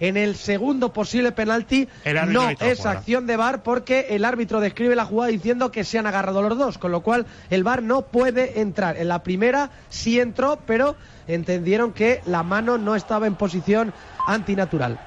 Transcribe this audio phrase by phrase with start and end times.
[0.00, 1.88] en el segundo posible penalti
[2.28, 6.06] no es acción de VAR porque el árbitro describe la jugada diciendo que se han
[6.06, 8.96] agarrado los dos, con lo cual el VAR no puede entrar.
[8.96, 10.96] En la primera sí entró, pero
[11.26, 13.92] entendieron que la mano no estaba en posición
[14.26, 14.98] antinatural.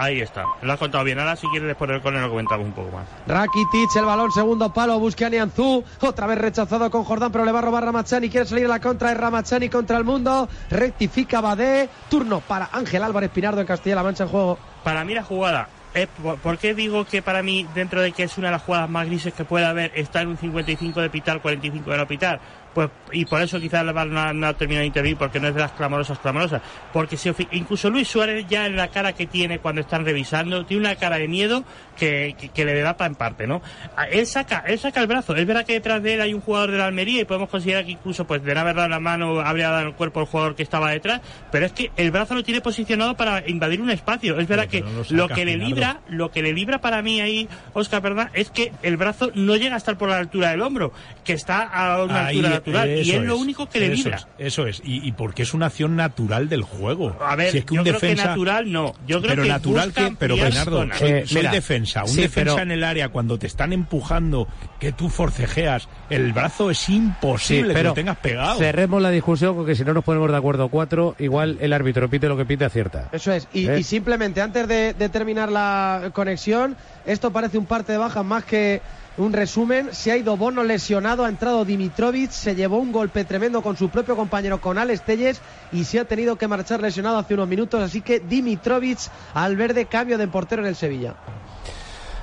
[0.00, 1.18] Ahí está, lo has contado bien.
[1.18, 3.06] Ahora si quieres después del córner lo comentamos un poco más.
[3.26, 7.52] Rakitic, el balón, segundo palo, busca a Nianzú, otra vez rechazado con Jordán, pero le
[7.52, 11.42] va a robar Ramachani, quiere salir a la contra de Ramachani contra el mundo, rectifica
[11.42, 14.58] Badé, turno para Ángel Álvarez Pinardo en Castilla-La Mancha en juego.
[14.82, 16.06] Para mí la jugada eh,
[16.42, 19.06] ¿Por qué digo que para mí, dentro de que es una de las jugadas más
[19.06, 22.40] grises que puede haber, está en un 55 de pitar, 45 de no pitar?
[22.74, 25.60] Pues y por eso quizás el no, ha terminado de intervenir porque no es de
[25.60, 26.62] las clamorosas clamorosas.
[26.92, 30.82] Porque si, incluso Luis Suárez ya en la cara que tiene cuando están revisando tiene
[30.82, 31.64] una cara de miedo
[31.96, 33.62] que, que, le da en parte no
[34.10, 35.34] él saca él saca el brazo.
[35.34, 37.84] Es verdad que detrás de él hay un jugador de la Almería y podemos considerar
[37.84, 40.54] que incluso pues de no haber dado la mano habría dado el cuerpo el jugador
[40.54, 44.38] que estaba detrás pero es que el brazo lo tiene posicionado para invadir un espacio.
[44.38, 48.00] Es verdad que lo, que le libra lo que le libra para mí ahí Oscar
[48.00, 50.92] verdad es que el brazo no llega a estar por la altura del hombro
[51.24, 54.28] que está a una altura y es lo único que le libra.
[54.38, 57.16] eso es, y, porque es una acción natural del juego.
[57.20, 58.94] A ver, yo creo que natural no.
[59.06, 62.04] Yo creo pero que natural que, pero Bernardo, soy, defensa.
[62.04, 66.88] Un defensa en el área cuando te están empujando, que tú forcejeas, el brazo es
[66.88, 68.58] imposible que lo tengas pegado.
[68.58, 72.28] Cerremos la discusión porque si no nos ponemos de acuerdo cuatro, igual el árbitro pite
[72.28, 73.08] lo que pite acierta.
[73.12, 73.48] Eso es.
[73.52, 73.82] Y, ¿Eh?
[73.82, 78.80] simplemente antes de, de terminar la conexión, esto parece un parte de baja más que
[79.16, 83.62] un resumen, se ha ido Bono lesionado, ha entrado Dimitrovic, se llevó un golpe tremendo
[83.62, 85.40] con su propio compañero con Alex Telles
[85.72, 88.98] y se ha tenido que marchar lesionado hace unos minutos, así que Dimitrovic
[89.34, 91.14] al verde cambio de portero en el Sevilla.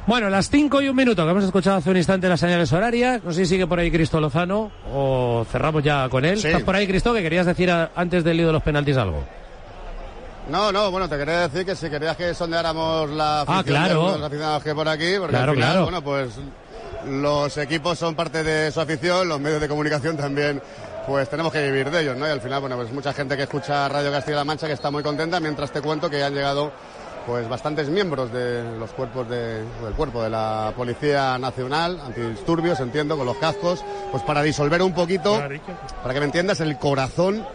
[0.08, 3.22] Bueno, las 5 y un minuto que hemos escuchado hace un instante las señales horarias.
[3.26, 6.36] No sé si sigue por ahí Cristo Lozano o cerramos ya con él.
[6.36, 7.14] ¿Estás por ahí, Cristo?
[7.14, 9.26] Que querías decir antes del lío de los penaltis algo.
[10.50, 14.14] No, no, bueno, te quería decir que si querías que sondeáramos la ah, claro.
[14.14, 16.40] de los aficionados que por aquí, porque al final, bueno, pues
[17.06, 20.62] los equipos son parte de su afición, los medios de comunicación también
[21.06, 22.28] pues tenemos que vivir de ellos, ¿no?
[22.28, 25.04] Y al final, bueno, pues mucha gente que escucha Radio Castilla-La Mancha que está muy
[25.04, 26.74] contenta, mientras te cuento que han llegado
[27.26, 33.18] pues bastantes miembros de los cuerpos de, del cuerpo de la Policía Nacional, antidisturbios, entiendo,
[33.18, 35.38] con los cascos, pues para disolver un poquito,
[36.02, 37.46] para que me entiendas, el corazón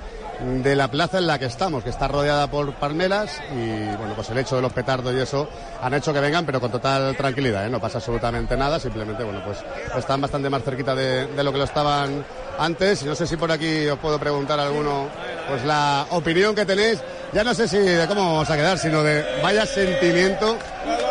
[0.40, 4.30] de la plaza en la que estamos, que está rodeada por palmeras y bueno, pues
[4.30, 5.48] el hecho de los petardos y eso
[5.80, 7.70] han hecho que vengan, pero con total tranquilidad, ¿eh?
[7.70, 9.58] no pasa absolutamente nada, simplemente bueno, pues
[9.96, 12.24] están bastante más cerquita de, de, lo que lo estaban
[12.58, 15.08] antes y no sé si por aquí os puedo preguntar a alguno
[15.48, 17.00] pues la opinión que tenéis,
[17.32, 20.56] ya no sé si de cómo vamos a quedar, sino de vaya sentimiento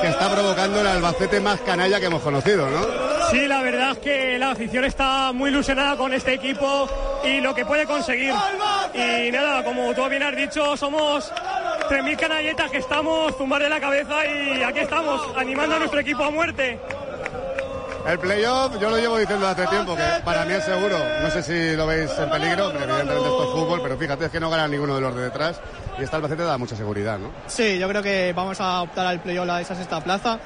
[0.02, 2.86] que está provocando el Albacete más canalla que hemos conocido, ¿no?
[3.30, 6.90] Sí, la verdad es que la afición está muy ilusionada con este equipo
[7.24, 8.34] y lo que puede conseguir.
[8.94, 11.32] Y nada, como tú bien has dicho, somos
[11.90, 16.24] 3.000 canalletas que estamos tumbar de la cabeza y aquí estamos, animando a nuestro equipo
[16.24, 16.80] a muerte.
[18.08, 20.98] El playoff, yo lo llevo diciendo hace tiempo, que para mí es seguro.
[21.22, 24.40] No sé si lo veis en peligro, evidentemente esto es fútbol, pero fíjate, es que
[24.40, 25.62] no gana ninguno de los de detrás
[26.00, 27.32] y esta Albacete da mucha seguridad, ¿no?
[27.48, 30.40] Sí, yo creo que vamos a optar al playoff a esa sexta plaza.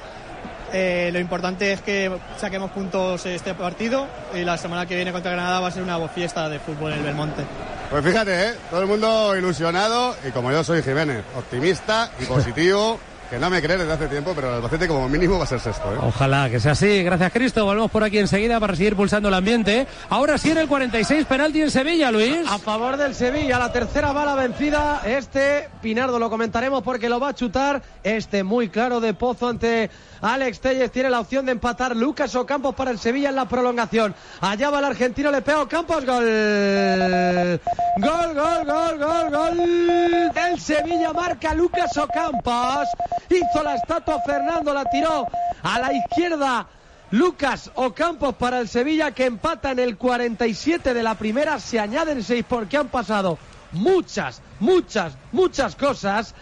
[0.72, 5.30] Eh, lo importante es que saquemos puntos este partido y la semana que viene contra
[5.30, 7.42] Granada va a ser una fiesta de fútbol en el Belmonte.
[7.90, 8.54] Pues fíjate, ¿eh?
[8.68, 12.98] todo el mundo ilusionado y como yo soy Jiménez, optimista y positivo.
[13.30, 15.60] Que no me cree desde hace tiempo, pero el Albacete como mínimo va a ser
[15.60, 15.92] sexto.
[15.92, 15.98] ¿eh?
[16.00, 17.02] Ojalá que sea así.
[17.02, 17.64] Gracias, Cristo.
[17.64, 19.86] Volvemos por aquí enseguida para seguir pulsando el ambiente.
[20.08, 22.46] Ahora sí en el 46, penalti en Sevilla, Luis.
[22.48, 25.02] A favor del Sevilla, la tercera bala vencida.
[25.04, 27.82] Este, Pinardo, lo comentaremos porque lo va a chutar.
[28.02, 30.92] Este muy claro de Pozo ante Alex Telles.
[30.92, 34.14] Tiene la opción de empatar Lucas Ocampos para el Sevilla en la prolongación.
[34.40, 36.04] Allá va el argentino, le pega Ocampos.
[36.04, 37.60] Gol.
[37.98, 40.32] Gol, gol, gol, gol, gol.
[40.34, 42.86] Del Sevilla marca Lucas Ocampos
[43.30, 45.26] hizo la estatua Fernando, la tiró
[45.62, 46.66] a la izquierda.
[47.12, 52.24] Lucas Ocampos para el Sevilla que empata en el 47 de la primera, se añaden
[52.24, 53.38] seis porque han pasado
[53.72, 56.34] muchas, muchas, muchas cosas.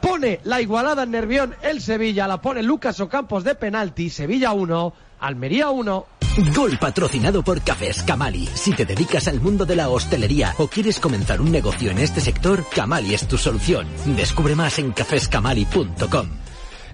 [0.00, 4.94] Pone la igualada en Nervión el Sevilla, la pone Lucas Ocampos de penalti, Sevilla 1,
[5.22, 6.06] Almería 1.
[6.52, 8.48] Gol patrocinado por Cafés Camali.
[8.54, 12.20] Si te dedicas al mundo de la hostelería o quieres comenzar un negocio en este
[12.20, 13.86] sector, Camali es tu solución.
[14.16, 16.26] Descubre más en caféscamali.com.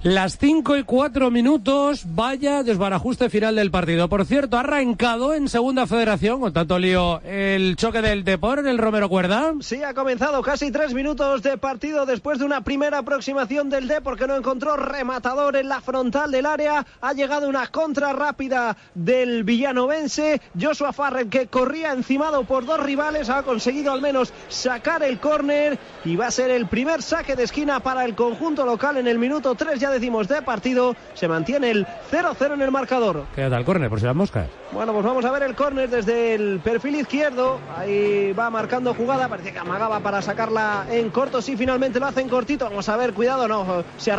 [0.04, 4.08] Las 5 y 4 minutos, vaya desbarajuste final del partido.
[4.08, 8.68] Por cierto, ha arrancado en segunda federación, con tanto lío, el choque del Depor en
[8.68, 9.54] el Romero Cuerda.
[9.60, 14.16] Sí, ha comenzado casi tres minutos de partido después de una primera aproximación del Depor
[14.16, 16.86] que no encontró rematador en la frontal del área.
[17.00, 20.40] Ha llegado una contra rápida del villanovense.
[20.60, 25.76] Joshua Farrell, que corría encimado por dos rivales, ha conseguido al menos sacar el córner
[26.04, 29.18] y va a ser el primer saque de esquina para el conjunto local en el
[29.18, 30.94] minuto 3 ya decimos, de partido.
[31.14, 33.24] Se mantiene el 0-0 en el marcador.
[33.34, 34.48] Queda el córner, por si las moscas.
[34.72, 37.58] Bueno, pues vamos a ver el córner desde el perfil izquierdo.
[37.76, 39.28] Ahí va marcando jugada.
[39.28, 41.40] Parece que amagaba para sacarla en corto.
[41.40, 42.66] Sí, finalmente lo hace en cortito.
[42.66, 43.84] Vamos a ver, cuidado, no.
[43.96, 44.18] Se ha,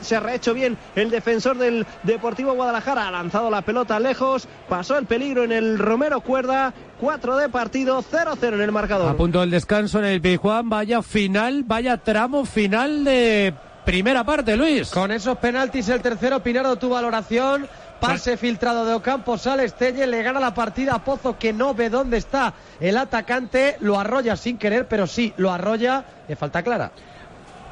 [0.00, 3.08] se ha rehecho bien el defensor del Deportivo Guadalajara.
[3.08, 4.46] Ha lanzado la pelota lejos.
[4.68, 6.72] Pasó el peligro en el Romero Cuerda.
[7.00, 9.10] 4 de partido, 0-0 en el marcador.
[9.10, 10.68] A punto del descanso en el Pijuán.
[10.68, 13.52] Vaya final, vaya tramo final de
[13.84, 14.90] primera parte, Luis.
[14.90, 17.68] Con esos penaltis, el tercero, Pinardo, tu valoración.
[18.00, 21.88] Pase filtrado de Ocampo, sale Estelle, le gana la partida a Pozo que no ve
[21.88, 26.90] dónde está el atacante, lo arrolla sin querer, pero sí, lo arrolla, le falta clara.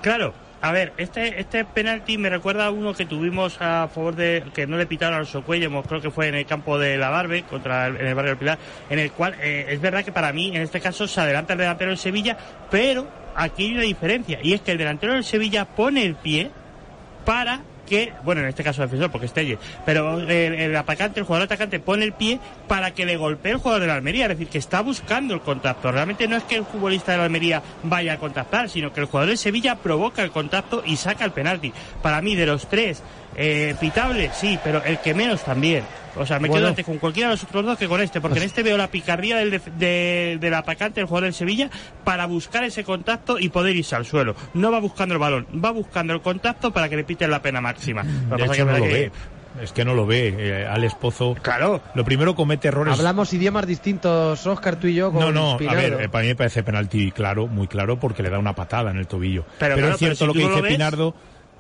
[0.02, 4.44] Claro, a ver, este este penalti me recuerda a uno que tuvimos a favor de
[4.54, 7.42] que no le pitaron al Socuello, creo que fue en el campo de la Barbe
[7.42, 8.58] contra el, en el barrio del Pilar,
[8.88, 11.58] en el cual eh, es verdad que para mí en este caso se adelanta el
[11.58, 12.36] delantero en Sevilla,
[12.70, 13.08] pero
[13.40, 16.50] aquí hay una diferencia y es que el delantero del Sevilla pone el pie
[17.24, 21.26] para que, bueno, en este caso el defensor, porque es Telle, pero el, atacante, el
[21.26, 22.38] jugador atacante pone el pie
[22.68, 25.40] para que le golpee el jugador de la Almería, es decir, que está buscando el
[25.40, 25.90] contacto.
[25.90, 29.06] Realmente no es que el futbolista de la Almería vaya a contactar, sino que el
[29.06, 31.72] jugador de Sevilla provoca el contacto y saca el penalti.
[32.00, 33.02] Para mí, de los tres,
[33.42, 35.82] eh, pitable, sí, pero el que menos también.
[36.16, 38.38] O sea, me quedo antes con cualquiera de los otros dos que con este, porque
[38.38, 41.70] en este veo la picardía del, del atacante, el jugador del Sevilla,
[42.04, 44.34] para buscar ese contacto y poder irse al suelo.
[44.52, 47.62] No va buscando el balón, va buscando el contacto para que le piten la pena
[47.62, 48.04] máxima.
[49.60, 51.80] Es que no lo ve, eh, al esposo Claro.
[51.94, 52.96] Lo primero comete errores.
[52.96, 55.10] Hablamos idiomas distintos, Oscar, tú y yo.
[55.12, 58.30] no, no, a ver, eh, para mí me parece penalti claro, muy claro, porque le
[58.30, 59.44] da una patada en el tobillo.
[59.58, 61.14] Pero, es cierto lo que dice Pinardo,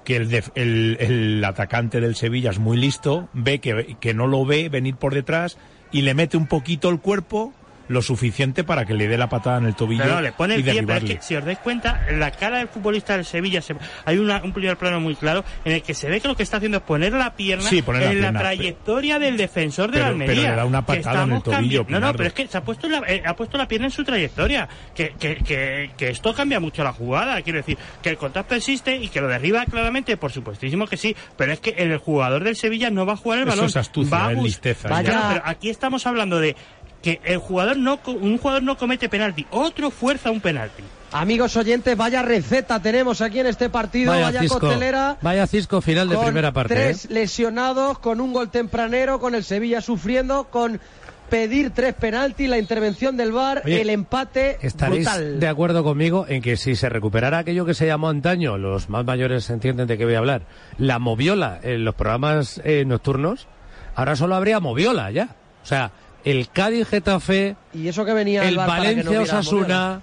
[0.04, 4.68] que el, el, atacante del Sevilla es muy listo, ve que, que no lo ve
[4.68, 5.58] venir por detrás
[5.92, 7.52] y le mete un poquito el cuerpo
[7.90, 10.04] lo suficiente para que le dé la patada en el tobillo.
[10.04, 12.68] No, le pone el pie, pero es que si os dais cuenta, la cara del
[12.68, 13.60] futbolista del Sevilla,
[14.04, 16.58] hay un primer plano muy claro en el que se ve que lo que está
[16.58, 20.34] haciendo es poner la pierna en la, trayectoria del defensor de la Almería.
[20.34, 21.84] Pero le da una patada en el tobillo.
[21.88, 23.92] No, no, pero es que se ha puesto la, eh, ha puesto la pierna en
[23.92, 24.68] su trayectoria.
[24.94, 27.42] Que, que, que, que, esto cambia mucho la jugada.
[27.42, 31.16] Quiero decir, que el contacto existe y que lo derriba claramente, por supuestísimo que sí,
[31.36, 33.64] pero es que el jugador del Sevilla no va a jugar el balón.
[33.64, 34.88] Eso es astucia, va listeza.
[35.02, 36.54] pero aquí estamos hablando de
[37.02, 40.82] que el jugador no un jugador no comete penalti, otro fuerza un penalti.
[41.12, 44.70] Amigos oyentes, vaya receta tenemos aquí en este partido, vaya, vaya cisco,
[45.20, 46.74] Vaya cisco final de primera parte.
[46.74, 47.08] Tres ¿eh?
[47.10, 50.80] lesionados, con un gol tempranero, con el Sevilla sufriendo, con
[51.28, 55.08] pedir tres penaltis, la intervención del VAR, el empate ¿estaréis
[55.38, 59.04] de acuerdo conmigo en que si se recuperara aquello que se llamó antaño, los más
[59.04, 60.42] mayores entienden de qué voy a hablar,
[60.76, 63.46] la moviola en los programas eh, nocturnos,
[63.94, 65.36] ahora solo habría moviola ya.
[65.62, 65.92] O sea,
[66.24, 70.02] el Cádiz Getafe, y eso que venía el Valencia Osasuna,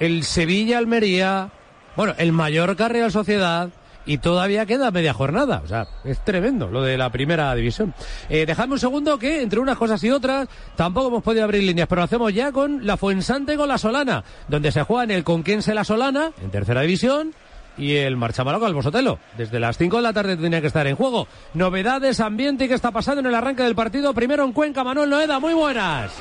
[0.00, 1.50] el Sevilla Almería,
[1.96, 3.70] bueno, el Mallorca Real Sociedad
[4.04, 5.62] y todavía queda media jornada.
[5.64, 7.94] O sea, es tremendo lo de la primera división.
[8.28, 11.88] Eh, dejadme un segundo que entre unas cosas y otras tampoco hemos podido abrir líneas,
[11.88, 15.24] pero lo hacemos ya con la Fuensante con la Solana, donde se juega en el
[15.24, 17.32] Conquense la Solana, en tercera división
[17.76, 19.18] y el Marchamaloco al Bosotelo.
[19.36, 21.26] Desde las 5 de la tarde tiene que estar en juego.
[21.54, 24.14] Novedades, ambiente y qué está pasando en el arranque del partido.
[24.14, 26.12] Primero en Cuenca, Manuel Noeda, muy buenas.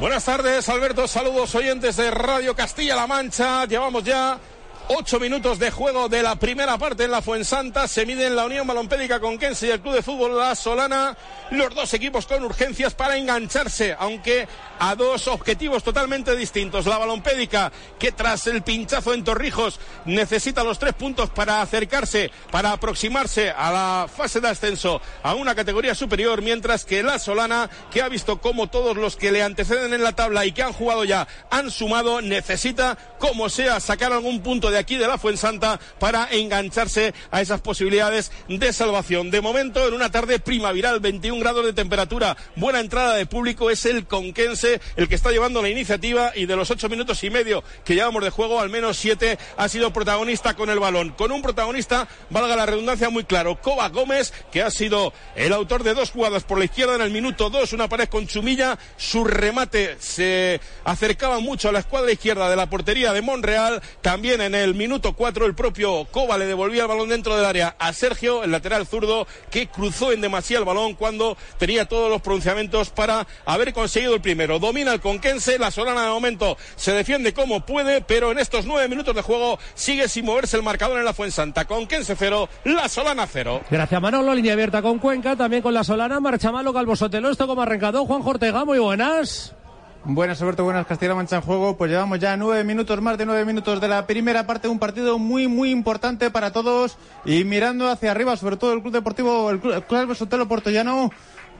[0.00, 1.06] Buenas tardes, Alberto.
[1.06, 3.64] Saludos oyentes de Radio Castilla-La Mancha.
[3.64, 4.38] Llevamos ya
[4.86, 7.88] Ocho minutos de juego de la primera parte en la Fuensanta.
[7.88, 11.16] Se miden la Unión Balompédica con Kense y el Club de Fútbol La Solana.
[11.50, 14.46] Los dos equipos con urgencias para engancharse, aunque
[14.78, 16.84] a dos objetivos totalmente distintos.
[16.84, 22.72] La Balompédica, que tras el pinchazo en Torrijos necesita los tres puntos para acercarse, para
[22.72, 28.02] aproximarse a la fase de ascenso a una categoría superior, mientras que La Solana, que
[28.02, 31.04] ha visto cómo todos los que le anteceden en la tabla y que han jugado
[31.04, 36.28] ya han sumado, necesita, como sea, sacar algún punto de aquí de la Fuensanta para
[36.30, 39.30] engancharse a esas posibilidades de salvación.
[39.30, 43.84] De momento, en una tarde primaveral, 21 grados de temperatura, buena entrada de público, es
[43.86, 47.64] el Conquense el que está llevando la iniciativa y de los ocho minutos y medio
[47.84, 51.10] que llevamos de juego, al menos siete ha sido protagonista con el balón.
[51.10, 55.82] Con un protagonista, valga la redundancia, muy claro, Coba Gómez, que ha sido el autor
[55.82, 59.24] de dos jugadas por la izquierda en el minuto dos, una pared con Chumilla, su
[59.24, 64.54] remate se acercaba mucho a la escuadra izquierda de la portería de Monreal, también en
[64.54, 67.92] el el minuto 4 el propio Coba le devolvía el balón dentro del área a
[67.92, 72.90] Sergio, el lateral zurdo, que cruzó en demasía el balón cuando tenía todos los pronunciamientos
[72.90, 74.58] para haber conseguido el primero.
[74.58, 78.88] Domina el Conquense, la Solana de momento se defiende como puede, pero en estos nueve
[78.88, 81.66] minutos de juego sigue sin moverse el marcador en la Fuensanta.
[81.66, 83.60] Conquense cero, la Solana cero.
[83.70, 87.46] Gracias Manolo, línea abierta con Cuenca, también con la Solana, marcha malo Calvo Sotelo, esto
[87.46, 89.54] como arrancado Juan Jortega, muy buenas.
[90.06, 91.78] Buenas, Alberto, buenas, Castilla Mancha en juego.
[91.78, 95.18] Pues llevamos ya nueve minutos, más de nueve minutos de la primera parte, un partido
[95.18, 96.98] muy, muy importante para todos.
[97.24, 101.10] Y mirando hacia arriba, sobre todo el Club Deportivo, el Club, el Club Sotelo Portollano,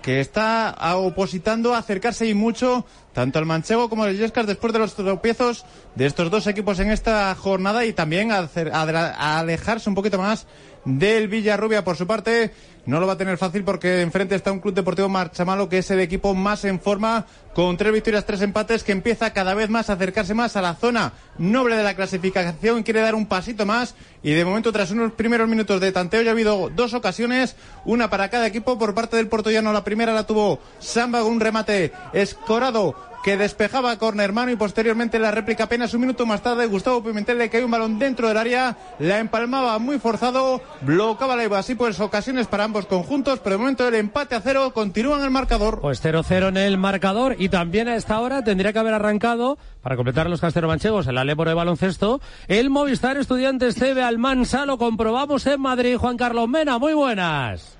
[0.02, 2.84] que está opositando a acercarse y mucho
[3.14, 6.90] tanto al Manchego como al Yescas después de los tropiezos de estos dos equipos en
[6.90, 10.46] esta jornada y también a alejarse un poquito más
[10.84, 11.84] del Villarrubia.
[11.84, 12.52] Por su parte
[12.86, 15.90] no lo va a tener fácil porque enfrente está un Club Deportivo Marchamalo que es
[15.90, 19.88] el equipo más en forma con tres victorias, tres empates que empieza cada vez más
[19.88, 23.94] a acercarse más a la zona noble de la clasificación, quiere dar un pasito más
[24.22, 28.10] y de momento tras unos primeros minutos de tanteo ya ha habido dos ocasiones, una
[28.10, 33.13] para cada equipo por parte del portollano, la primera la tuvo Samba un remate escorado
[33.24, 37.38] que despejaba a Cornermano y posteriormente la réplica apenas un minuto más tarde Gustavo Pimentel
[37.38, 41.74] le cae un balón dentro del área, la empalmaba muy forzado, bloqueaba la IVA así
[41.74, 45.30] pues ocasiones para ambos conjuntos, pero de momento el empate a cero continúa en el
[45.30, 45.80] marcador.
[45.80, 49.96] Pues 0-0 en el marcador y también a esta hora tendría que haber arrancado para
[49.96, 55.46] completar los casteromanchegos en la Leporo de baloncesto el Movistar Estudiantes CB Almansa, lo comprobamos
[55.46, 57.78] en Madrid, Juan Carlos Mena, muy buenas.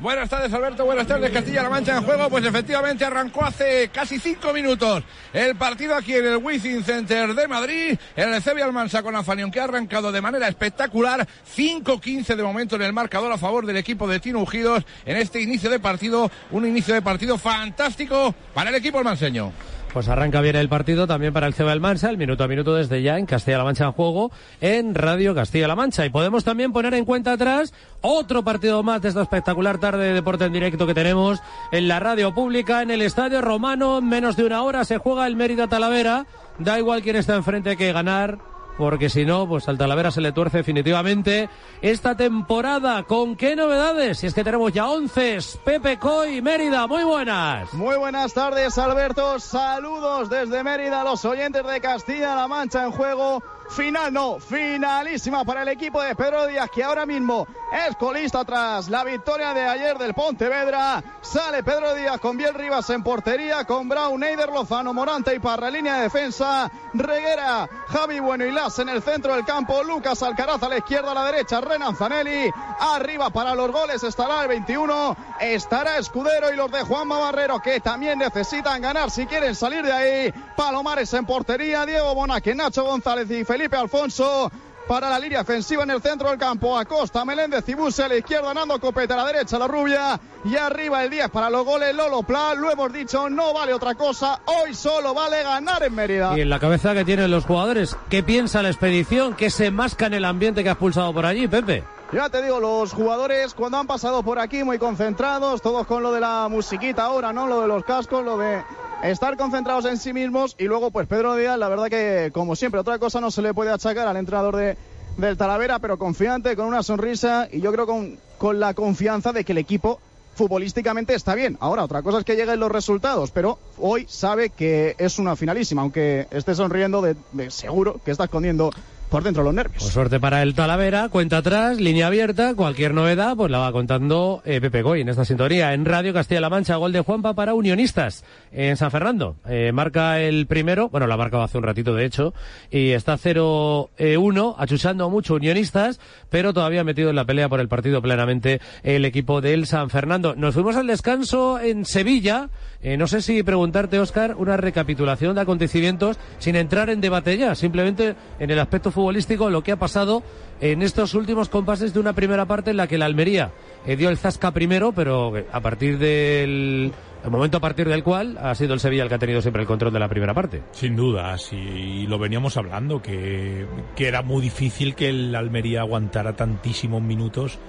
[0.00, 0.84] Buenas tardes, Alberto.
[0.84, 2.30] Buenas tardes, Castilla-La Mancha en juego.
[2.30, 5.02] Pues efectivamente arrancó hace casi cinco minutos
[5.32, 7.98] el partido aquí en el Wizzing Center de Madrid.
[8.14, 11.26] El CB Almansa con Afanión, que ha arrancado de manera espectacular.
[11.56, 15.40] 5-15 de momento en el marcador a favor del equipo de Tino Ujidos en este
[15.40, 16.30] inicio de partido.
[16.52, 19.52] Un inicio de partido fantástico para el equipo almanseño.
[19.98, 22.72] Pues arranca bien el partido también para el CEBA del Mancha, el minuto a minuto
[22.72, 26.06] desde ya en Castilla-La Mancha en juego, en Radio Castilla-La Mancha.
[26.06, 30.14] Y podemos también poner en cuenta atrás otro partido más de esta espectacular tarde de
[30.14, 31.40] deporte en directo que tenemos
[31.72, 33.98] en la radio pública, en el Estadio Romano.
[33.98, 36.26] En menos de una hora se juega el Mérida Talavera.
[36.60, 38.38] Da igual quién está enfrente que ganar
[38.78, 41.50] porque si no, pues al Talavera se le tuerce definitivamente
[41.82, 43.02] esta temporada.
[43.02, 44.18] ¿Con qué novedades?
[44.18, 45.38] Si es que tenemos ya once.
[45.64, 47.74] Pepe Coy, Mérida, muy buenas.
[47.74, 49.40] Muy buenas tardes, Alberto.
[49.40, 55.68] Saludos desde Mérida los oyentes de Castilla-La Mancha en juego final, no, finalísima para el
[55.68, 60.14] equipo de Pedro Díaz, que ahora mismo es colista tras la victoria de ayer del
[60.14, 61.02] Pontevedra.
[61.20, 65.70] Sale Pedro Díaz con Biel Rivas en portería, con Brown, Eider Lozano, Morante y Parra,
[65.70, 66.70] línea de defensa.
[66.94, 71.12] Reguera, Javi Bueno y Las en el centro del campo, Lucas Alcaraz a la izquierda,
[71.12, 72.50] a la derecha, Renan Zanelli.
[72.80, 77.80] Arriba para los goles estará el 21, estará Escudero y los de Juanma Barrero, que
[77.80, 80.34] también necesitan ganar si quieren salir de ahí.
[80.56, 84.52] Palomares en portería, Diego Bonaque, Nacho González y Felipe Felipe Alfonso
[84.86, 86.78] para la línea ofensiva en el centro del campo.
[86.78, 90.20] Acosta, Meléndez y a la izquierda, Nando Copete a la derecha, la rubia.
[90.44, 92.60] Y arriba el 10 para los goles, Lolo Plan.
[92.60, 94.42] Lo hemos dicho, no vale otra cosa.
[94.44, 96.38] Hoy solo vale ganar en Mérida.
[96.38, 99.34] Y en la cabeza que tienen los jugadores, ¿qué piensa la expedición?
[99.34, 101.82] ¿Qué se masca en el ambiente que has pulsado por allí, Pepe?
[102.10, 106.10] Ya te digo, los jugadores cuando han pasado por aquí muy concentrados, todos con lo
[106.10, 107.46] de la musiquita ahora, ¿no?
[107.46, 108.62] Lo de los cascos, lo de
[109.02, 112.80] estar concentrados en sí mismos y luego pues Pedro Díaz, la verdad que como siempre,
[112.80, 114.78] otra cosa no se le puede achacar al entrenador de,
[115.18, 119.44] del Talavera, pero confiante, con una sonrisa y yo creo con, con la confianza de
[119.44, 120.00] que el equipo
[120.34, 121.58] futbolísticamente está bien.
[121.60, 125.82] Ahora, otra cosa es que lleguen los resultados, pero hoy sabe que es una finalísima,
[125.82, 128.70] aunque esté sonriendo de, de seguro que está escondiendo
[129.08, 129.82] por dentro los nervios.
[129.82, 134.42] Por suerte para el Talavera, cuenta atrás, línea abierta, cualquier novedad, pues la va contando
[134.44, 135.74] eh, Pepe Goy en esta sintonía.
[135.74, 139.36] En Radio Castilla-La Mancha, gol de Juanpa para Unionistas en San Fernando.
[139.48, 142.34] Eh, marca el primero, bueno, la ha marcado hace un ratito de hecho,
[142.70, 146.00] y está 0-1, eh, achuchando mucho Unionistas,
[146.30, 150.34] pero todavía metido en la pelea por el partido plenamente el equipo del San Fernando.
[150.36, 152.50] Nos fuimos al descanso en Sevilla.
[152.80, 157.54] Eh, no sé si preguntarte, Oscar, una recapitulación de acontecimientos sin entrar en debate ya,
[157.54, 160.24] simplemente en el aspecto futbolístico, lo que ha pasado
[160.60, 163.52] en estos últimos compases de una primera parte en la que la Almería
[163.86, 166.92] eh, dio el zasca primero, pero a partir del
[167.24, 169.62] el momento a partir del cual ha sido el Sevilla el que ha tenido siempre
[169.62, 170.62] el control de la primera parte.
[170.72, 176.34] Sin duda, sí, lo veníamos hablando, que, que era muy difícil que el Almería aguantara
[176.34, 177.60] tantísimos minutos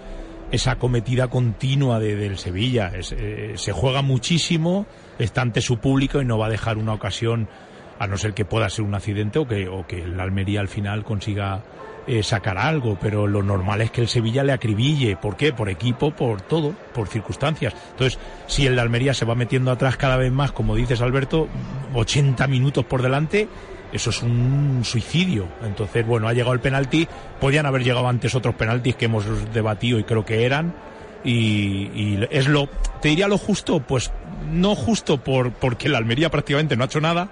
[0.51, 2.91] esa cometida continua de, del Sevilla.
[2.95, 4.88] Eh, se juega muchísimo,
[5.19, 7.48] está ante su público y no va a dejar una ocasión,
[8.00, 10.70] a no ser que pueda ser un accidente o que, o que el Almería al
[10.70, 11.62] final consiga
[12.08, 15.15] eh, sacar algo, pero lo normal es que el Sevilla le acribille.
[15.18, 15.53] ¿Por qué?
[15.53, 17.75] Por equipo, por todo, por circunstancias.
[17.91, 21.48] Entonces, si el Almería se va metiendo atrás cada vez más, como dices Alberto,
[21.94, 23.48] 80 minutos por delante,
[23.91, 25.48] eso es un suicidio.
[25.63, 27.08] Entonces, bueno, ha llegado el penalti,
[27.39, 30.74] podían haber llegado antes otros penaltis que hemos debatido y creo que eran.
[31.24, 32.70] Y, es lo,
[33.01, 34.12] te diría lo justo, pues
[34.51, 37.29] no justo por, porque la Almería prácticamente no ha hecho nada,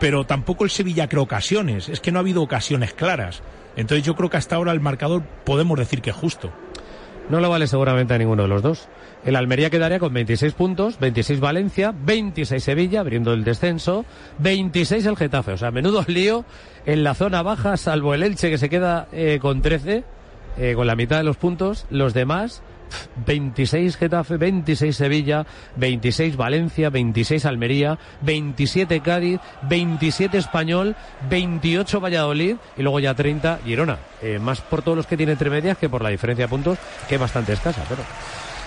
[0.00, 3.42] pero tampoco el Sevilla cree ocasiones, es que no ha habido ocasiones claras.
[3.76, 6.52] Entonces yo creo que hasta ahora el marcador podemos decir que es justo.
[7.28, 8.88] No lo vale seguramente a ninguno de los dos.
[9.24, 14.06] El Almería quedaría con 26 puntos, 26 Valencia, 26 Sevilla, abriendo el descenso,
[14.38, 15.52] 26 el Getafe.
[15.52, 16.44] O sea, menudo lío
[16.86, 20.04] en la zona baja, salvo el Elche que se queda eh, con 13,
[20.56, 21.86] eh, con la mitad de los puntos.
[21.90, 22.62] Los demás,
[23.26, 30.96] 26 Getafe, 26 Sevilla, 26 Valencia, 26 Almería, 27 Cádiz, 27 Español,
[31.28, 33.98] 28 Valladolid y luego ya 30 Girona.
[34.22, 36.78] Eh, más por todos los que tiene entre medias que por la diferencia de puntos,
[37.08, 37.84] que es bastante escasa.
[37.88, 38.02] Pero...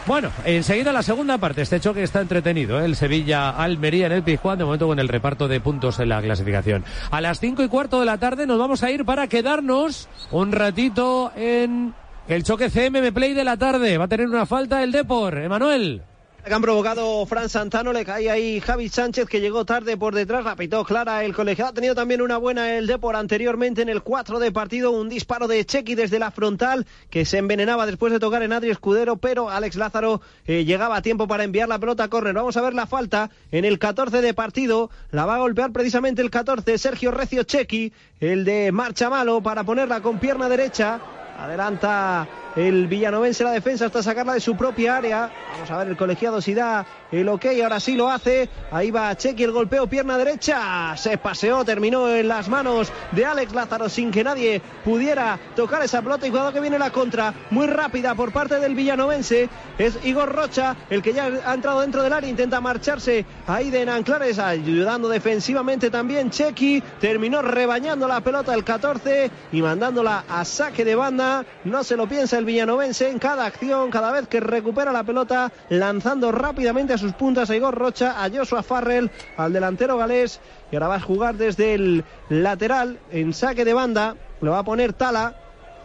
[0.08, 1.62] Bueno, enseguida la segunda parte.
[1.62, 2.82] Este choque está entretenido.
[2.82, 2.86] ¿eh?
[2.86, 6.84] El Sevilla-Almería en el Pizjuán, de momento con el reparto de puntos en la clasificación.
[7.12, 10.52] A las cinco y cuarto de la tarde nos vamos a ir para quedarnos un
[10.52, 11.94] ratito en
[12.28, 13.98] el choque CMM Play de la tarde.
[13.98, 15.38] Va a tener una falta el Depor.
[15.38, 16.04] Emanuel
[16.46, 20.44] que han provocado Fran Santano, le cae ahí Javi Sánchez que llegó tarde por detrás,
[20.44, 21.70] la pitó clara el colegiado.
[21.70, 25.48] Ha tenido también una buena el Depor anteriormente en el 4 de partido, un disparo
[25.48, 29.50] de Chequi desde la frontal que se envenenaba después de tocar en Adri Escudero, pero
[29.50, 32.34] Alex Lázaro eh, llegaba a tiempo para enviar la pelota a córner.
[32.34, 36.24] Vamos a ver la falta en el 14 de partido, la va a golpear precisamente
[36.24, 41.00] el 14 Sergio Recio Chequi, el de marcha malo para ponerla con pierna derecha.
[41.42, 45.32] Adelanta el villanovense la defensa hasta sacarla de su propia área.
[45.54, 48.50] Vamos a ver el colegiado si da el ok, ahora sí lo hace.
[48.72, 50.96] Ahí va Chequi el golpeo, pierna derecha.
[50.98, 56.02] Se paseó, terminó en las manos de Alex Lázaro sin que nadie pudiera tocar esa
[56.02, 56.28] pelota.
[56.28, 59.50] Y cuidado que viene la contra, muy rápida por parte del villanovense.
[59.78, 63.86] Es Igor Rocha, el que ya ha entrado dentro del área, intenta marcharse ahí de
[63.86, 66.84] Nanclares, ayudando defensivamente también Chequi.
[67.00, 71.46] Terminó rebañando la pelota el 14 y mandándola a saque de banda.
[71.64, 75.52] No se lo piensa el villanovense en cada acción, cada vez que recupera la pelota,
[75.70, 80.40] lanzando rápidamente a sus puntas a Igor Rocha, a Joshua Farrell, al delantero galés,
[80.72, 84.64] y ahora va a jugar desde el lateral en saque de banda, lo va a
[84.64, 85.36] poner Tala.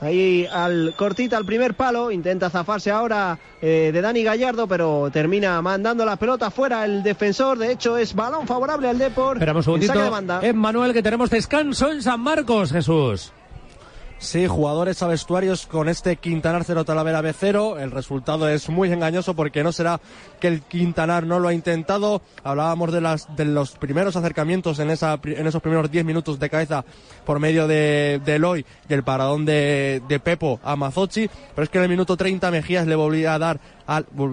[0.01, 5.61] Ahí al cortita al primer palo, intenta zafarse ahora eh, de Dani Gallardo, pero termina
[5.63, 7.57] mandando la pelota fuera el defensor.
[7.57, 9.37] De hecho, es balón favorable al Depor.
[9.37, 10.41] Esperamos un segundito.
[10.43, 13.33] Es Manuel que tenemos descanso en San Marcos, Jesús.
[14.19, 17.79] Sí, jugadores a vestuarios con este Quintanar 0 Talavera B0.
[17.79, 20.01] El resultado es muy engañoso porque no será
[20.41, 22.23] que el Quintanar no lo ha intentado.
[22.43, 26.49] Hablábamos de, las, de los primeros acercamientos en, esa, en esos primeros 10 minutos de
[26.49, 26.85] cabeza
[27.27, 31.29] por medio de, de Eloy y el paradón de, de Pepo a Mazochi.
[31.55, 33.61] Pero es que en el minuto 30 Mejías le volvía a dar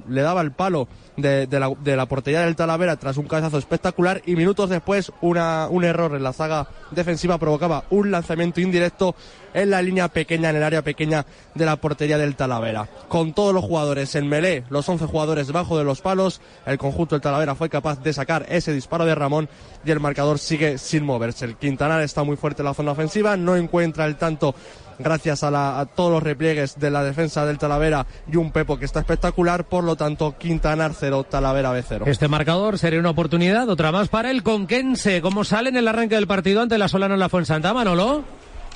[0.09, 0.87] le daba el palo
[1.17, 5.67] de, la, de, la, portería del Talavera tras un cabezazo espectacular y minutos después una,
[5.69, 9.15] un error en la saga defensiva provocaba un lanzamiento indirecto
[9.53, 12.89] en la línea pequeña, en el área pequeña de la portería del Talavera.
[13.07, 17.15] Con todos los jugadores en melé, los 11 jugadores debajo de los palos, el conjunto
[17.15, 19.49] del Talavera fue capaz de sacar ese disparo de Ramón
[19.85, 21.45] y el marcador sigue sin moverse.
[21.45, 24.55] El Quintanar está muy fuerte en la zona ofensiva, no encuentra el tanto
[24.99, 28.99] gracias a, todos los repliegues de la defensa del Talavera y un Pepo que está
[28.99, 32.05] espectacular, por lo tanto Quintanar 0, Talavera B 0.
[32.07, 35.21] Este marcador sería una oportunidad, otra más para el Conquense.
[35.21, 38.23] ¿Cómo sale en el arranque del partido ante la Solana en la Fuensanta, Manolo?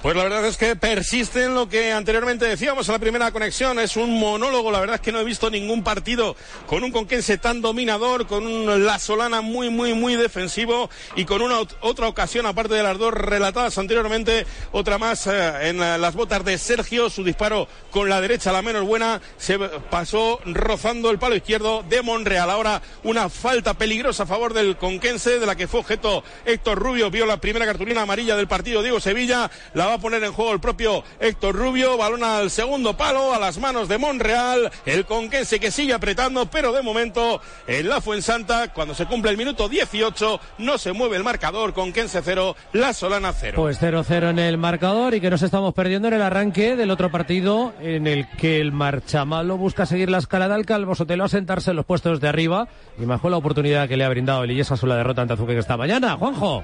[0.02, 3.80] Pues la verdad es que persiste en lo que anteriormente decíamos en la primera conexión.
[3.80, 4.72] Es un monólogo.
[4.72, 6.36] La verdad es que no he visto ningún partido
[6.68, 11.42] con un conquense tan dominador, con un La Solana muy, muy, muy defensivo y con
[11.42, 16.46] una otra ocasión, aparte de las dos relatadas anteriormente, otra más eh, en las botas
[16.46, 17.10] de Sergio.
[17.10, 22.04] Su disparo con la derecha, la menos buena, se pasó rozando el palo izquierdo de
[22.04, 22.52] Monreal.
[22.52, 27.10] Ahora una falta peligrosa a favor del conquense, de la que fue objeto Héctor Rubio.
[27.10, 29.50] Vio la primera cartulina amarilla del partido Diego Sevilla.
[29.74, 31.98] La va a poner en juego el propio Héctor Rubio.
[31.98, 34.72] Balón al segundo palo, a las manos de Monreal.
[34.86, 39.38] El conquense que sigue apretando, pero de momento en la Fuensanta, cuando se cumple el
[39.38, 41.74] minuto 18, no se mueve el marcador.
[41.74, 43.54] Conquense 0, La Solana 0.
[43.56, 47.12] Pues 0-0 en el marcador y que nos estamos perdiendo en el arranque del otro
[47.12, 51.72] partido en el que el Marchamalo busca seguir la escalada al Calvo Sotelo a sentarse
[51.72, 52.68] en los puestos de arriba
[53.00, 55.54] y mejor la oportunidad que le ha brindado el Illesa sobre la derrota ante Azuque
[55.54, 56.16] que esta mañana.
[56.18, 56.64] Juanjo.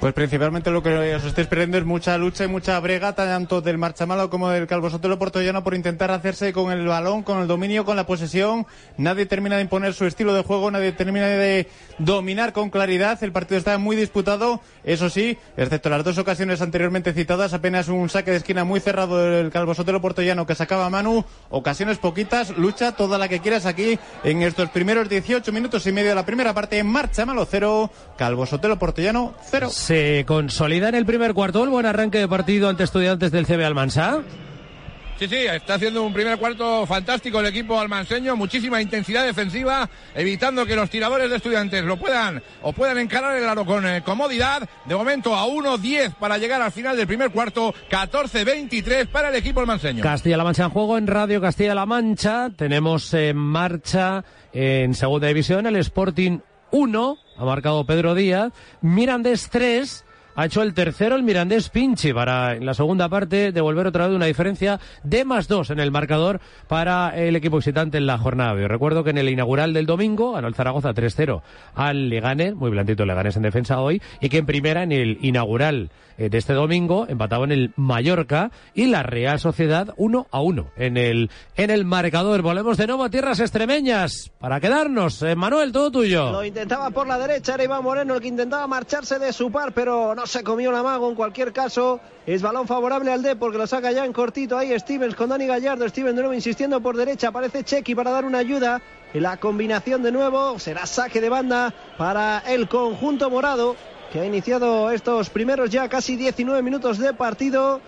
[0.00, 3.78] Pues principalmente lo que os estáis perdiendo es mucha lucha y mucha brega, tanto del
[3.78, 7.84] Marchamalo como del Calvo Sotelo Portollano, por intentar hacerse con el balón, con el dominio,
[7.84, 8.64] con la posesión.
[8.96, 11.66] Nadie termina de imponer su estilo de juego, nadie termina de
[11.98, 13.18] dominar con claridad.
[13.24, 18.08] El partido está muy disputado, eso sí, excepto las dos ocasiones anteriormente citadas, apenas un
[18.08, 21.24] saque de esquina muy cerrado del Calvo Sotelo Portollano que sacaba Manu.
[21.50, 26.10] Ocasiones poquitas, lucha toda la que quieras aquí en estos primeros 18 minutos y medio
[26.10, 26.84] de la primera parte.
[26.84, 29.68] Marchamalo cero, Calvo Sotelo Portollano cero.
[29.88, 33.64] ¿Se consolida en el primer cuarto el buen arranque de partido ante estudiantes del CB
[33.64, 34.20] Almansa?
[35.18, 40.66] Sí, sí, está haciendo un primer cuarto fantástico el equipo almanseño, muchísima intensidad defensiva, evitando
[40.66, 44.68] que los tiradores de estudiantes lo puedan o puedan encarar el aro con eh, comodidad.
[44.84, 49.60] De momento a 1-10 para llegar al final del primer cuarto, 14-23 para el equipo
[49.60, 50.02] almanseño.
[50.02, 52.50] Castilla-La Mancha en juego en Radio Castilla-La Mancha.
[52.54, 54.22] Tenemos en marcha
[54.52, 56.40] en segunda división el Sporting
[56.72, 60.04] 1, ha marcado Pedro Díaz, Mirandés 3,
[60.38, 64.14] ha hecho el tercero el Mirandés Pinchi para en la segunda parte devolver otra vez
[64.14, 68.54] una diferencia de más dos en el marcador para el equipo visitante en la jornada.
[68.54, 71.42] Yo recuerdo que en el inaugural del domingo ganó el Zaragoza 3-0
[71.74, 75.90] al Leganés, muy blandito Leganés en defensa hoy, y que en primera en el inaugural
[76.18, 80.70] eh, de este domingo empataba en el Mallorca y la Real Sociedad 1 a 1
[80.76, 82.42] en el en el marcador.
[82.42, 85.20] Volvemos de nuevo a tierras extremeñas para quedarnos.
[85.22, 86.30] Eh, Manuel, todo tuyo.
[86.30, 89.72] Lo intentaba por la derecha, era Iván Moreno el que intentaba marcharse de su par,
[89.72, 92.00] pero no se comió la mago en cualquier caso.
[92.26, 94.56] Es balón favorable al D porque lo saca ya en cortito.
[94.56, 95.88] Ahí Stevens con Dani Gallardo.
[95.88, 97.28] Stevens de nuevo insistiendo por derecha.
[97.28, 98.80] Aparece Chequi para dar una ayuda.
[99.14, 103.74] La combinación de nuevo será saque de banda para el conjunto morado
[104.12, 107.80] que ha iniciado estos primeros ya casi 19 minutos de partido.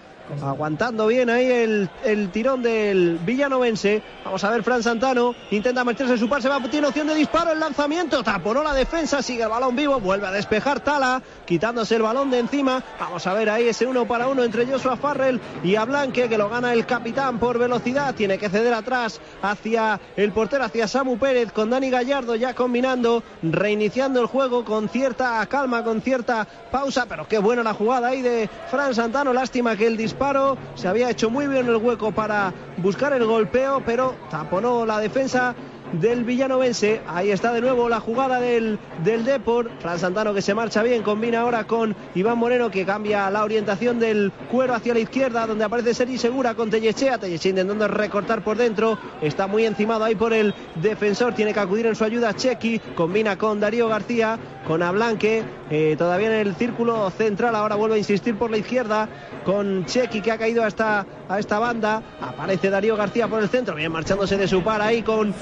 [0.42, 4.02] Aguantando bien ahí el, el, tirón del villanovense.
[4.24, 7.14] Vamos a ver, Fran Santano intenta meterse en su par, se va, tiene opción de
[7.14, 11.96] disparo, el lanzamiento, taponó la defensa, sigue el balón vivo, vuelve a despejar Tala, quitándose
[11.96, 12.82] el balón de encima.
[12.98, 16.48] Vamos a ver ahí ese uno para uno entre Joshua Farrell y Ablanque, que lo
[16.48, 21.52] gana el capitán por velocidad, tiene que ceder atrás hacia el portero, hacia Samu Pérez,
[21.52, 27.26] con Dani Gallardo ya combinando, reiniciando el juego con cierta calma, con cierta pausa, pero
[27.26, 30.19] qué buena la jugada ahí de Fran Santano, lástima que el disparo
[30.74, 35.54] se había hecho muy bien el hueco para buscar el golpeo, pero taponó la defensa
[35.94, 37.00] del villanovense.
[37.09, 39.70] Ahí está de nuevo la jugada del, del Depor.
[39.80, 43.98] Fran Santano que se marcha bien, combina ahora con Iván Moreno que cambia la orientación
[43.98, 47.16] del cuero hacia la izquierda, donde aparece Seri Segura con Tellechea.
[47.18, 48.98] Tellechea intentando recortar por dentro.
[49.22, 51.35] Está muy encimado ahí por el defensor.
[51.35, 52.78] Tiene que acudir en su ayuda Chequi.
[52.94, 54.38] Combina con Darío García,
[54.70, 55.42] con Ablanque.
[55.68, 57.56] Eh, todavía en el círculo central.
[57.56, 59.09] Ahora vuelve a insistir por la izquierda
[59.44, 62.00] con Chequi que ha caído a esta, a esta banda.
[62.20, 63.74] Aparece Darío García por el centro.
[63.74, 65.35] Bien marchándose de su par ahí con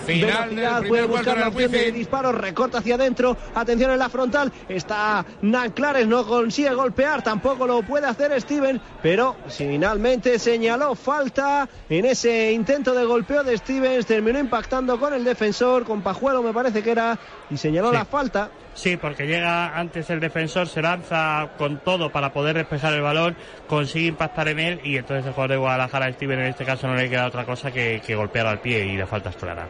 [0.89, 6.07] puede buscar la opción de disparo, recorta hacia adentro, atención en la frontal, está Nanclares,
[6.07, 12.95] no consigue golpear, tampoco lo puede hacer Steven, pero finalmente señaló falta en ese intento
[12.95, 17.19] de golpeo de Stevens, terminó impactando con el defensor, con Pajuelo me parece que era,
[17.51, 18.51] y señaló la falta.
[18.79, 23.37] Sí, porque llega antes el defensor, se lanza con todo para poder despejar el balón,
[23.67, 26.95] consigue impactar en él y entonces el jugador de Guadalajara, Steven, en este caso no
[26.95, 29.69] le queda otra cosa que, que golpear al pie y la falta es clara.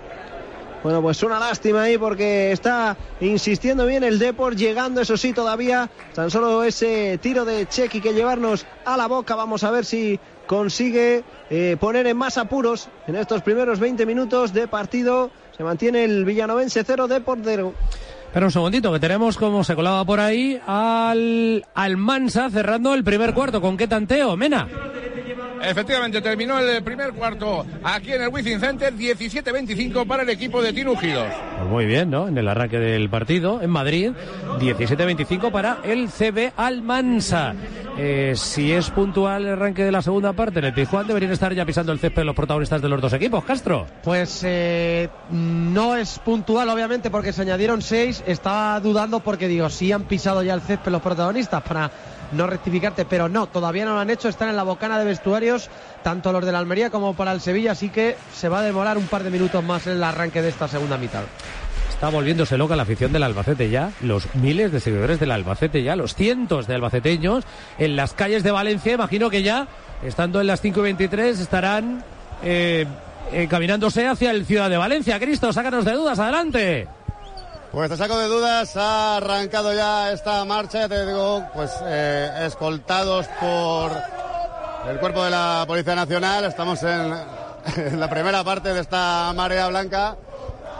[0.82, 5.88] Bueno, pues una lástima ahí porque está insistiendo bien el Deport, llegando eso sí todavía
[6.14, 9.34] tan solo ese tiro de Chequi que llevarnos a la boca.
[9.34, 14.52] Vamos a ver si consigue eh, poner en más apuros en estos primeros 20 minutos
[14.52, 15.30] de partido.
[15.56, 17.74] Se mantiene el Villanovense 0 Deport 0.
[18.38, 23.02] Pero un segundito, que tenemos como se colaba por ahí al, al Mansa cerrando el
[23.02, 23.60] primer cuarto.
[23.60, 24.68] ¿Con qué tanteo, Mena?
[25.62, 30.72] Efectivamente, terminó el primer cuarto aquí en el Wizzing Center, 17-25 para el equipo de
[30.72, 31.28] Tinugidos.
[31.56, 32.28] Pues muy bien, ¿no?
[32.28, 34.12] En el arranque del partido en Madrid,
[34.58, 37.54] 17-25 para el CB Almansa.
[38.00, 41.52] Eh, si es puntual el arranque de la segunda parte, en el Pizjuán deberían estar
[41.52, 43.86] ya pisando el césped los protagonistas de los dos equipos, Castro.
[44.04, 48.22] Pues eh, no es puntual, obviamente, porque se añadieron seis.
[48.26, 51.90] Estaba dudando porque digo, si han pisado ya el césped los protagonistas para
[52.32, 55.70] no rectificarte, pero no, todavía no lo han hecho, están en la bocana de vestuarios,
[56.02, 58.98] tanto los de la Almería como para el Sevilla, así que se va a demorar
[58.98, 61.22] un par de minutos más en el arranque de esta segunda mitad.
[61.90, 65.96] Está volviéndose loca la afición del Albacete ya, los miles de seguidores del Albacete ya,
[65.96, 67.44] los cientos de albaceteños
[67.76, 69.66] en las calles de Valencia, imagino que ya,
[70.04, 72.04] estando en las 5 y 23, estarán
[72.44, 72.86] eh,
[73.32, 75.18] encaminándose hacia el Ciudad de Valencia.
[75.18, 76.86] Cristo, sácanos de dudas, adelante.
[77.70, 82.46] Pues te saco de dudas, ha arrancado ya esta marcha, ya te digo, pues eh,
[82.46, 83.92] escoltados por
[84.88, 90.16] el cuerpo de la Policía Nacional, estamos en, la primera parte de esta marea blanca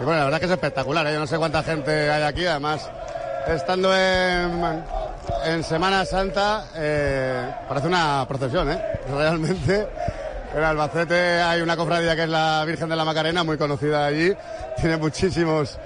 [0.01, 1.13] y bueno, la verdad es que es espectacular, ¿eh?
[1.13, 2.89] yo no sé cuánta gente hay aquí, además
[3.47, 4.83] estando en,
[5.45, 8.83] en Semana Santa eh, parece una procesión, ¿eh?
[9.15, 9.89] realmente.
[10.57, 14.35] En Albacete hay una cofradía que es la Virgen de la Macarena, muy conocida allí,
[14.81, 15.79] tiene muchísimos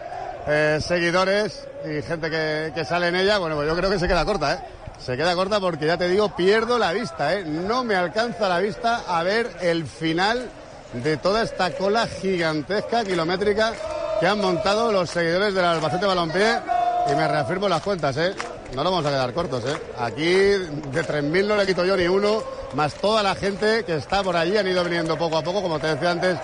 [0.47, 4.25] eh, seguidores y gente que, sale en ella, bueno, pues yo creo que se queda
[4.25, 4.59] corta, ¿eh?
[4.99, 7.45] Se queda corta porque ya te digo, pierdo la vista, ¿eh?
[7.45, 10.49] No me alcanza la vista a ver el final
[10.93, 13.73] de toda esta cola gigantesca, kilométrica,
[14.21, 16.59] que han montado los seguidores del Albacete Balompié.
[17.11, 18.33] Y me reafirmo las cuentas, ¿eh?
[18.75, 19.77] no lo vamos a quedar cortos, ¿eh?
[19.99, 22.43] Aquí de 3.000 no le quito yo ni uno,
[22.75, 25.79] más toda la gente que está por allí, han ido viniendo poco a poco, como
[25.79, 26.39] te decía antes,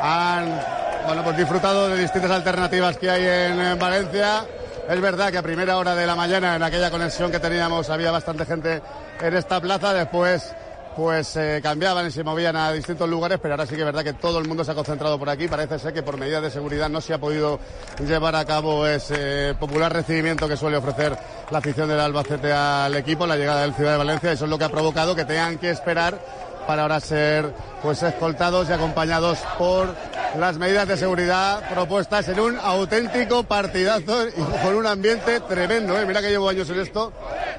[0.00, 0.60] han
[1.06, 4.44] bueno, pues disfrutado de distintas alternativas que hay en Valencia.
[4.88, 8.10] Es verdad que a primera hora de la mañana, en aquella conexión que teníamos, había
[8.10, 8.82] bastante gente
[9.20, 9.92] en esta plaza.
[9.92, 10.52] Después
[10.96, 14.02] pues se cambiaban y se movían a distintos lugares, pero ahora sí que es verdad
[14.02, 15.46] que todo el mundo se ha concentrado por aquí.
[15.46, 17.60] Parece ser que por medidas de seguridad no se ha podido
[18.00, 21.16] llevar a cabo ese popular recibimiento que suele ofrecer
[21.50, 24.32] la afición del Albacete al equipo, la llegada del Ciudad de Valencia.
[24.32, 26.18] Eso es lo que ha provocado que tengan que esperar
[26.66, 27.52] para ahora ser
[27.82, 29.94] pues escoltados y acompañados por
[30.38, 35.98] las medidas de seguridad propuestas en un auténtico partidazo y con un ambiente tremendo.
[35.98, 36.04] ¿eh?
[36.04, 37.12] Mira que llevo años en esto,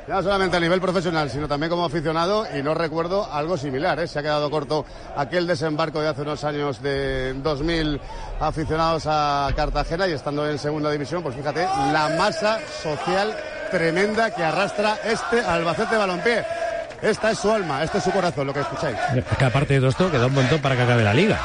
[0.07, 3.99] no solamente a nivel profesional, sino también como aficionado y no recuerdo algo similar.
[3.99, 4.07] ¿eh?
[4.07, 7.99] Se ha quedado corto aquel desembarco de hace unos años de 2.000
[8.39, 13.35] aficionados a Cartagena y estando en segunda división, pues fíjate la masa social
[13.71, 16.66] tremenda que arrastra este Albacete Balompié.
[17.01, 18.97] Esta es su alma, este es su corazón, lo que escucháis.
[19.15, 21.39] Es que aparte de todo esto, queda un montón para que acabe la liga.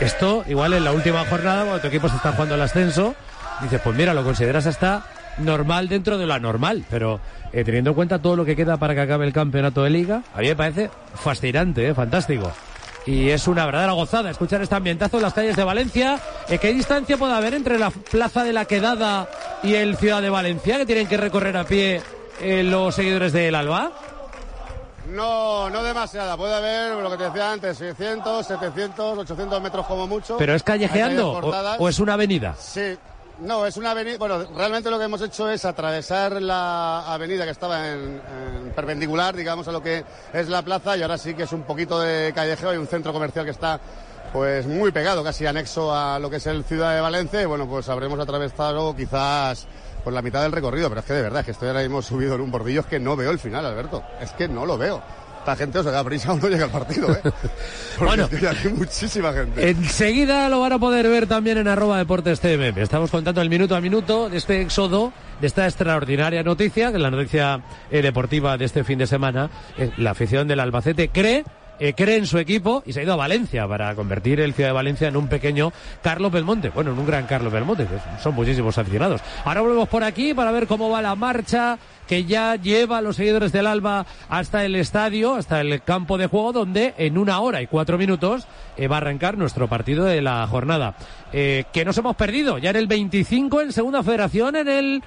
[0.00, 3.14] Esto, igual en la última jornada, cuando tu equipo se está jugando el ascenso,
[3.60, 5.04] dices, pues mira, lo consideras hasta
[5.38, 7.20] normal dentro de la normal, pero
[7.52, 10.22] eh, teniendo en cuenta todo lo que queda para que acabe el campeonato de liga,
[10.34, 12.50] a mí me parece fascinante, eh, fantástico.
[13.06, 16.20] Y es una verdadera gozada escuchar este ambientazo en las calles de Valencia.
[16.48, 19.28] Eh, ¿Qué distancia puede haber entre la plaza de la Quedada
[19.62, 22.00] y el Ciudad de Valencia, que tienen que recorrer a pie
[22.40, 23.92] los seguidores del Alba?
[25.08, 26.36] No, no demasiada.
[26.36, 30.36] Puede haber, lo que te decía antes, 600, 700, 800 metros como mucho.
[30.36, 31.32] ¿Pero es callejeando
[31.78, 32.54] o, es una avenida?
[32.58, 32.96] Sí.
[33.40, 34.18] No, es una avenida.
[34.18, 38.20] Bueno, realmente lo que hemos hecho es atravesar la avenida que estaba en,
[38.76, 41.98] perpendicular, digamos, a lo que es la plaza y ahora sí que es un poquito
[41.98, 42.70] de callejeo.
[42.70, 43.80] Hay un centro comercial que está
[44.32, 47.66] pues muy pegado, casi anexo a lo que es el Ciudad de Valencia y bueno,
[47.68, 49.66] pues habremos atravesado quizás
[50.02, 52.02] por la mitad del recorrido, pero es que de verdad, es que estoy ahora mismo
[52.02, 54.02] subido en un bordillo, es que no veo el final, Alberto.
[54.20, 55.02] Es que no lo veo.
[55.38, 57.20] Esta gente o se da prisa o no llega al partido, ¿eh?
[57.98, 59.70] bueno, hay muchísima gente.
[59.70, 62.40] Enseguida lo van a poder ver también en arroba deportes.
[62.44, 67.02] Estamos contando el minuto a minuto de este éxodo, de esta extraordinaria noticia, que es
[67.02, 67.60] la noticia
[67.90, 69.50] eh, deportiva de este fin de semana.
[69.76, 71.44] Eh, la afición del Albacete cree
[71.84, 74.68] eh, cree en su equipo y se ha ido a Valencia para convertir el Ciudad
[74.68, 76.68] de Valencia en un pequeño Carlos Belmonte.
[76.70, 79.20] Bueno, en un gran Carlos Belmonte, que son muchísimos aficionados.
[79.44, 83.16] Ahora volvemos por aquí para ver cómo va la marcha que ya lleva a los
[83.16, 87.60] seguidores del Alba hasta el estadio, hasta el campo de juego, donde en una hora
[87.62, 90.94] y cuatro minutos eh, va a arrancar nuestro partido de la jornada.
[91.32, 95.02] Eh, que nos hemos perdido ya en el 25 en Segunda Federación, en el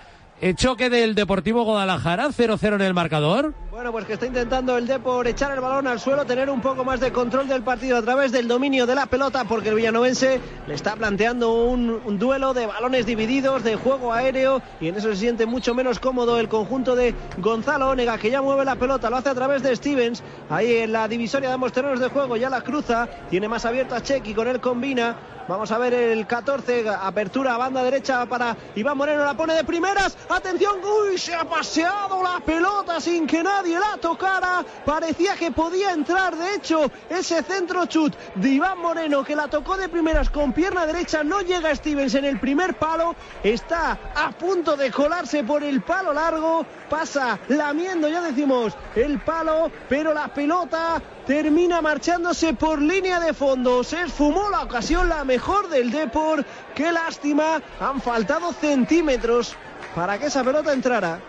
[0.58, 3.54] choque del Deportivo Guadalajara, 0-0 en el marcador.
[3.76, 6.86] Bueno, pues que está intentando el Depor echar el balón al suelo, tener un poco
[6.86, 10.40] más de control del partido a través del dominio de la pelota, porque el villanovense
[10.66, 15.18] le está planteando un, duelo de balones divididos, de juego aéreo, y en eso se
[15.18, 19.18] siente mucho menos cómodo el conjunto de Gonzalo Onega, que ya mueve la pelota, lo
[19.18, 22.50] hace a través de Stevens, ahí en la divisoria de ambos terrenos de juego, ya
[22.50, 26.90] la cruza, tiene más abierto a Chequi, con él combina, Vamos a ver el 14,
[26.90, 30.18] apertura a banda derecha para Iván Moreno, la pone de primeras.
[30.28, 34.66] Atención, uy, se ha paseado la pelota sin que nadie la tocara.
[34.86, 39.78] Parecía que podía entrar, de hecho, ese centro chut de Iván Moreno que la tocó
[39.78, 41.24] de primeras con pierna derecha.
[41.24, 46.14] No llega Stevens en el primer palo, está a punto de colarse por el palo
[46.14, 46.66] largo.
[46.90, 53.84] Pasa lamiendo, ya decimos, el palo, pero la pelota termina marchándose por línea de fondo.
[53.84, 56.46] Se esfumó la ocasión, la mejor del Depor.
[56.76, 59.56] Qué lástima, han faltado centímetros
[59.96, 61.20] para que esa pelota entrara.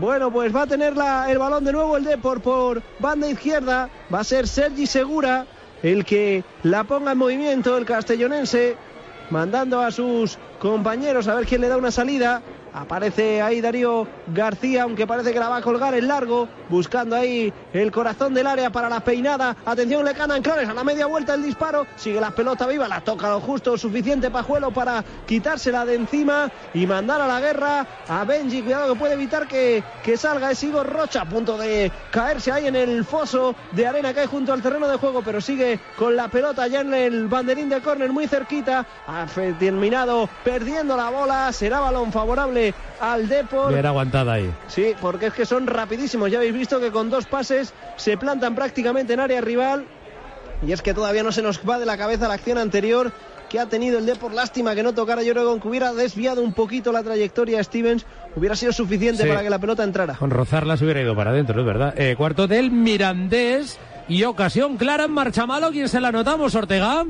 [0.00, 0.94] Bueno, pues va a tener
[1.28, 3.90] el balón de nuevo el Depor por banda izquierda.
[4.12, 5.46] Va a ser Sergi Segura
[5.82, 8.76] el que la ponga en movimiento, el castellonense,
[9.30, 12.40] mandando a sus compañeros a ver quién le da una salida.
[12.74, 17.52] Aparece ahí Darío García, aunque parece que la va a colgar en largo, buscando ahí
[17.74, 19.54] el corazón del área para la peinada.
[19.66, 21.86] Atención, le canan Clares a la media vuelta el disparo.
[21.96, 26.86] Sigue la pelota viva, la toca lo justo, suficiente Pajuelo para quitársela de encima y
[26.86, 28.62] mandar a la guerra a Benji.
[28.62, 30.50] Cuidado que puede evitar que, que salga.
[30.50, 34.26] Es Igor Rocha a punto de caerse ahí en el foso de arena que hay
[34.26, 37.82] junto al terreno de juego, pero sigue con la pelota ya en el banderín de
[37.82, 38.86] córner muy cerquita.
[39.06, 39.26] Ha
[39.58, 41.52] terminado perdiendo la bola.
[41.52, 42.61] Será balón favorable
[43.00, 43.72] al Depor.
[43.72, 44.50] Era aguantada ahí.
[44.68, 46.30] Sí, porque es que son rapidísimos.
[46.30, 49.84] Ya habéis visto que con dos pases se plantan prácticamente en área rival.
[50.66, 53.12] Y es que todavía no se nos va de la cabeza la acción anterior
[53.48, 54.32] que ha tenido el Depor.
[54.32, 58.06] Lástima que no tocara Llorón, que hubiera desviado un poquito la trayectoria Stevens.
[58.34, 60.14] Hubiera sido suficiente para que la pelota entrara.
[60.14, 61.94] Con rozarla se hubiera ido para adentro, es verdad.
[61.98, 65.70] Eh, cuarto del Mirandés y ocasión clara en marcha malo.
[65.70, 67.04] ¿Quién se la notamos, Ortega?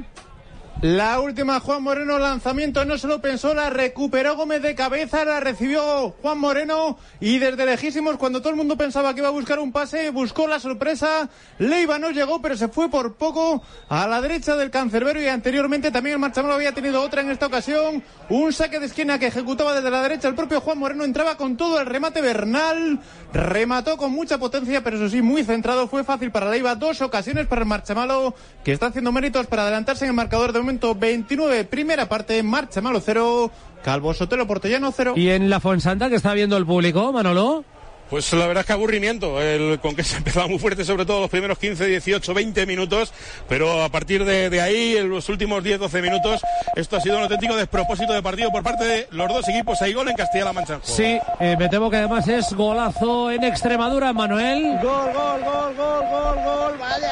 [0.83, 5.39] La última, Juan Moreno, lanzamiento, no se lo pensó, la recuperó Gómez de cabeza, la
[5.39, 9.61] recibió Juan Moreno y desde lejísimos, cuando todo el mundo pensaba que iba a buscar
[9.61, 11.29] un pase, buscó la sorpresa.
[11.61, 15.93] Leiva no llegó, pero se fue por poco a la derecha del cancerbero y anteriormente
[15.93, 18.03] también el Marchamalo había tenido otra en esta ocasión.
[18.29, 21.57] Un saque de esquina que ejecutaba desde la derecha el propio Juan Moreno, entraba con
[21.57, 22.99] todo el remate Bernal,
[23.33, 25.87] remató con mucha potencia, pero eso sí, muy centrado.
[25.87, 30.07] Fue fácil para Leiva, dos ocasiones para el Marchamalo, que está haciendo méritos para adelantarse
[30.07, 33.51] en el marcador de momento 29, primera parte, marcha malo cero,
[33.83, 35.15] Calvo Sotelo Portellano cero.
[35.17, 37.65] ¿Y en la Fonsanta que está viendo el público, Manolo?
[38.13, 41.23] Pues la verdad es que aburrimiento, el, con que se empezaba muy fuerte, sobre todo
[41.23, 43.11] los primeros 15, 18, 20 minutos,
[43.49, 46.43] pero a partir de, ahí, en los últimos 10, 12 minutos,
[46.77, 49.81] esto ha sido un auténtico despropósito de partido por parte de los dos equipos.
[49.81, 50.79] Hay gol en Castilla-La Mancha.
[50.83, 54.79] Sí, eh, me temo que además es golazo en Extremadura, Manuel.
[54.83, 56.62] Gol, gol, gol, gol, gol, gol.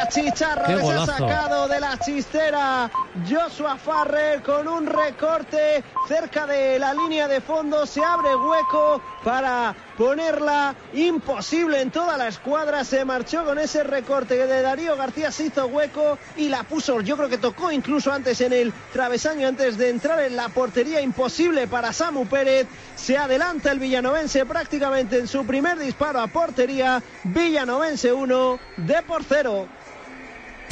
[0.00, 2.90] Vaya chicharro que se ha sacado de la chistera
[3.28, 7.84] Joshua Farrer con un recorte cerca de la línea de fondo.
[7.84, 12.84] Se abre hueco para ponerla imposible en toda la escuadra.
[12.84, 17.00] Se marchó con ese recorte de Darío García, se hizo hueco y la puso.
[17.02, 21.02] Yo creo que tocó incluso antes en el travesaño, antes de entrar en la portería.
[21.02, 22.66] Imposible para Samu Pérez.
[22.96, 27.02] Se adelanta el villanovense prácticamente en su primer disparo a portería.
[27.24, 29.68] Villanovense 1, de por 0.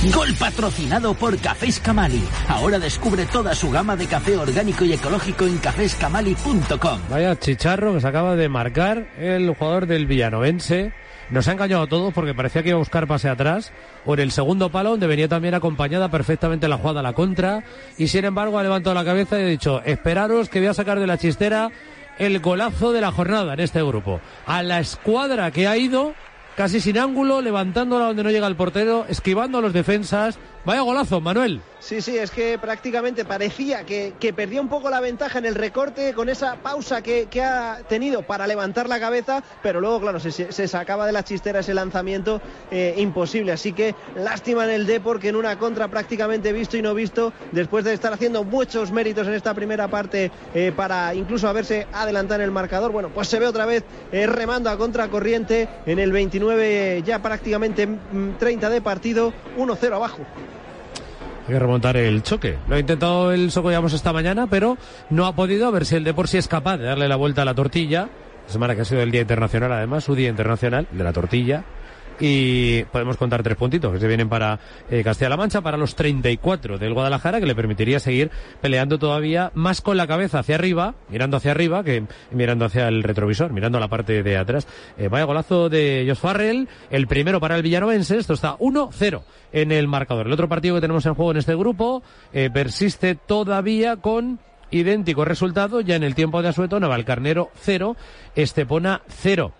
[0.04, 2.22] Gol patrocinado por Cafés Camali.
[2.46, 7.00] Ahora descubre toda su gama de café orgánico y ecológico en caféscamali.com.
[7.10, 10.92] Vaya chicharro que se acaba de marcar el jugador del Villanovense.
[11.30, 13.72] Nos ha engañado a todos porque parecía que iba a buscar pase atrás
[14.06, 17.64] o en el segundo palo donde venía también acompañada perfectamente la jugada a la contra
[17.98, 21.00] y sin embargo ha levantado la cabeza y ha dicho esperaros que voy a sacar
[21.00, 21.70] de la chistera
[22.18, 24.20] el golazo de la jornada en este grupo.
[24.46, 26.14] A la escuadra que ha ido
[26.58, 30.40] casi sin ángulo, levantándola donde no llega el portero, esquivando a los defensas.
[30.68, 31.62] Vaya golazo, Manuel.
[31.78, 35.54] Sí, sí, es que prácticamente parecía que, que perdía un poco la ventaja en el
[35.54, 40.30] recorte con esa pausa que, ha tenido para levantar la cabeza, pero luego, claro, se,
[40.30, 43.52] se sacaba de la chistera ese lanzamiento eh, imposible.
[43.52, 47.32] Así que lástima en el D porque en una contra prácticamente visto y no visto,
[47.52, 52.42] después de estar haciendo muchos méritos en esta primera parte eh, para incluso haberse adelantado
[52.42, 56.12] en el marcador, bueno, pues se ve otra vez eh, remando a contracorriente en el
[56.12, 57.88] 29 ya prácticamente
[58.38, 60.26] 30 mm, de partido, 1-0 abajo.
[61.48, 62.58] Hay que remontar el choque.
[62.68, 64.76] Lo ha intentado el Socollamos esta mañana, pero
[65.08, 65.66] no ha podido.
[65.66, 67.54] A ver si el de por sí es capaz de darle la vuelta a la
[67.54, 68.10] tortilla.
[68.46, 71.64] semana que ha sido el Día Internacional, además, su Día Internacional de la Tortilla
[72.20, 74.58] y podemos contar tres puntitos que se vienen para
[74.90, 79.80] eh, Castilla-La Mancha, para los 34 del Guadalajara, que le permitiría seguir peleando todavía más
[79.80, 83.88] con la cabeza hacia arriba, mirando hacia arriba, que mirando hacia el retrovisor, mirando la
[83.88, 84.66] parte de atrás.
[84.96, 89.72] Eh, vaya golazo de Jos Farrell, el primero para el Villanovense, esto está 1-0 en
[89.72, 90.26] el marcador.
[90.26, 92.02] El otro partido que tenemos en juego en este grupo
[92.32, 94.38] eh, persiste todavía con
[94.70, 97.96] idéntico resultado, ya en el tiempo de Asueto, Navalcarnero 0,
[98.34, 99.52] Estepona 0.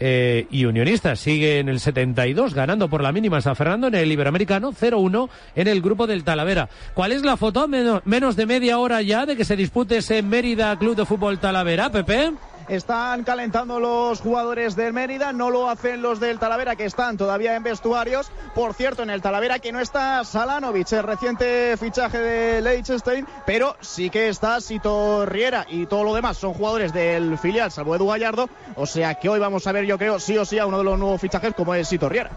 [0.00, 4.10] Eh, y Unionistas sigue en el 72 ganando por la mínima San Fernando en el
[4.10, 6.68] Iberoamericano 0-1 en el grupo del Talavera.
[6.94, 7.68] ¿Cuál es la foto?
[7.68, 11.38] Menos, menos de media hora ya de que se dispute ese Mérida Club de Fútbol
[11.38, 12.32] Talavera, Pepe.
[12.68, 17.56] Están calentando los jugadores del Mérida, no lo hacen los del Talavera que están todavía
[17.56, 18.30] en vestuarios.
[18.54, 23.76] Por cierto, en el Talavera que no está Salanovic, el reciente fichaje de Leicester, pero
[23.80, 28.08] sí que está Sito Riera y todo lo demás son jugadores del filial, salvo Edu
[28.08, 28.48] Gallardo.
[28.76, 30.84] O sea que hoy vamos a ver, yo creo, sí o sí a uno de
[30.84, 32.30] los nuevos fichajes como es Sito Riera.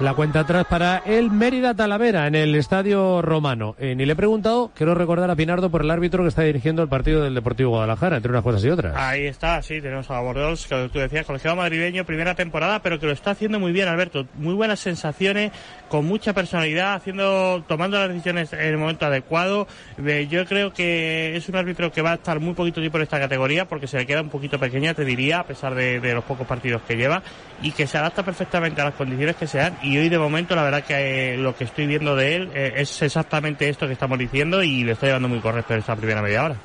[0.00, 3.74] La cuenta atrás para el Mérida Talavera en el Estadio Romano.
[3.80, 6.82] Eh, ni le he preguntado, quiero recordar a Pinardo por el árbitro que está dirigiendo
[6.82, 8.94] el partido del Deportivo Guadalajara, entre unas cosas y otras.
[8.96, 13.06] Ahí está, sí, tenemos a Bordeaux, que tú decías, colegiado madrileño, primera temporada, pero que
[13.06, 14.24] lo está haciendo muy bien, Alberto.
[14.34, 15.50] Muy buenas sensaciones,
[15.88, 19.66] con mucha personalidad, haciendo, tomando las decisiones en el momento adecuado.
[20.28, 23.18] yo creo que es un árbitro que va a estar muy poquito tiempo en esta
[23.18, 26.46] categoría, porque se le queda un poquito pequeña, te diría, a pesar de los pocos
[26.46, 27.22] partidos que lleva,
[27.62, 30.62] y que se adapta perfectamente a las condiciones que sean y hoy de momento la
[30.62, 34.18] verdad que eh, lo que estoy viendo de él eh, es exactamente esto que estamos
[34.18, 36.56] diciendo y le estoy llevando muy correcto en esta primera media hora.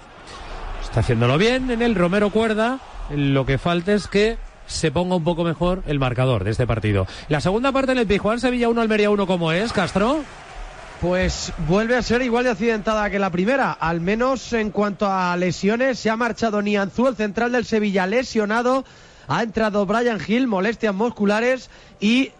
[0.81, 2.79] Está haciéndolo bien en el Romero Cuerda,
[3.15, 7.07] lo que falta es que se ponga un poco mejor el marcador de este partido.
[7.29, 10.23] La segunda parte en el Pijuán Sevilla 1 Almería 1 como es, Castro.
[11.01, 15.35] Pues vuelve a ser igual de accidentada que la primera, al menos en cuanto a
[15.35, 15.99] lesiones.
[15.99, 18.85] Se ha marchado Nianzú, el central del Sevilla, lesionado.
[19.27, 22.31] Ha entrado Brian Hill, molestias musculares y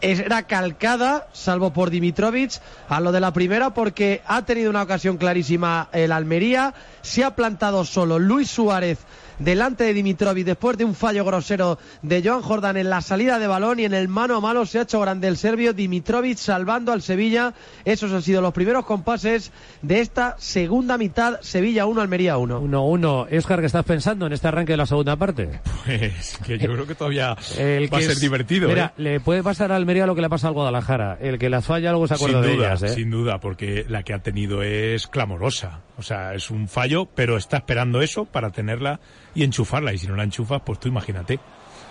[0.00, 2.52] era calcada, salvo por Dimitrovic,
[2.88, 7.34] a lo de la primera porque ha tenido una ocasión clarísima el Almería, se ha
[7.34, 8.98] plantado solo Luis Suárez
[9.38, 13.46] delante de Dimitrovic después de un fallo grosero de Joan Jordan en la salida de
[13.46, 16.92] balón y en el mano a mano se ha hecho grande el serbio Dimitrovic salvando
[16.92, 17.54] al Sevilla.
[17.84, 21.40] Esos han sido los primeros compases de esta segunda mitad.
[21.40, 22.62] Sevilla 1, Almería 1.
[22.62, 23.26] 1-1.
[23.30, 25.60] Escar, ¿qué estás pensando en este arranque de la segunda parte?
[25.84, 28.68] Pues que yo creo que todavía va a ser divertido.
[28.68, 29.02] Mira, ¿eh?
[29.02, 31.18] le puede pasar a Almería lo que le pasa al Guadalajara.
[31.20, 32.82] El que la falla luego se acuerda sin de duda, ellas.
[32.82, 32.88] ¿eh?
[32.88, 35.80] Sin duda, porque la que ha tenido es clamorosa.
[35.96, 39.00] O sea, es un fallo, pero está esperando eso para tenerla
[39.34, 39.92] y enchufarla.
[39.92, 41.38] Y si no la enchufas, pues tú imagínate.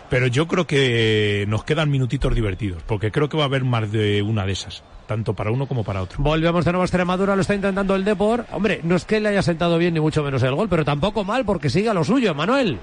[0.10, 3.92] Pero yo creo que nos quedan minutitos divertidos, porque creo que va a haber más
[3.92, 6.24] de una de esas, tanto para uno como para otro.
[6.24, 8.46] Volvemos de nuevo a Extremadura, lo está intentando el Depor.
[8.52, 11.26] Hombre, no es que le haya sentado bien ni mucho menos el gol, pero tampoco
[11.26, 12.80] mal porque siga lo suyo, Manuel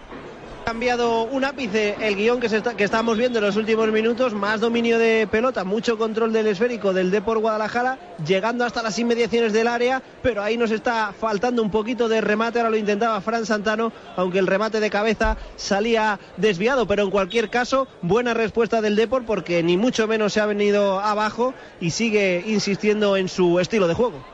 [0.65, 5.29] cambiado un ápice el guion que, estábamos viendo en los últimos minutos, más dominio de
[5.31, 10.43] pelota, mucho control del esférico del Depor Guadalajara, llegando hasta las inmediaciones del área, pero
[10.43, 14.47] ahí nos está faltando un poquito de remate, ahora lo intentaba Fran Santano, aunque el
[14.47, 19.77] remate de cabeza salía desviado, pero en cualquier caso, buena respuesta del Depor porque ni
[19.77, 24.25] mucho menos se ha venido abajo y sigue insistiendo en su estilo de juego.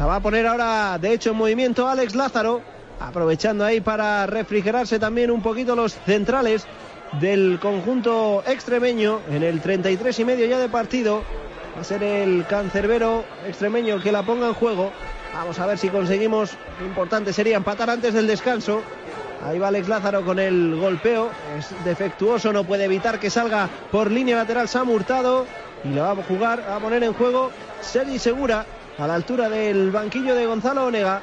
[0.00, 2.60] La va a poner ahora, de hecho, en movimiento Alex Lázaro,
[3.08, 6.66] aprovechando ahí para refrigerarse también un poquito los centrales
[7.20, 11.22] del conjunto extremeño en el 33 y medio ya de partido.
[11.76, 14.92] Va a ser el cancerbero extremeño que la ponga en juego.
[15.34, 16.50] Vamos a ver si conseguimos.
[16.80, 18.82] Importante sería empatar antes del descanso.
[19.44, 21.30] Ahí va Alex Lázaro con el golpeo.
[21.58, 25.46] Es defectuoso, no puede evitar que salga por línea lateral Sam Hurtado.
[25.84, 27.50] Y lo va a jugar, a poner en juego
[27.80, 28.64] Sergi Segura
[28.98, 31.20] a la altura del banquillo de Gonzalo Onega.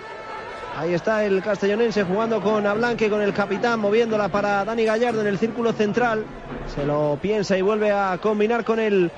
[0.79, 5.27] Ahí está el castellonense jugando con Ablanque, con el capitán, moviéndola para Dani Gallardo en
[5.27, 6.23] el círculo central.
[6.73, 9.11] Se lo piensa y vuelve a combinar con el,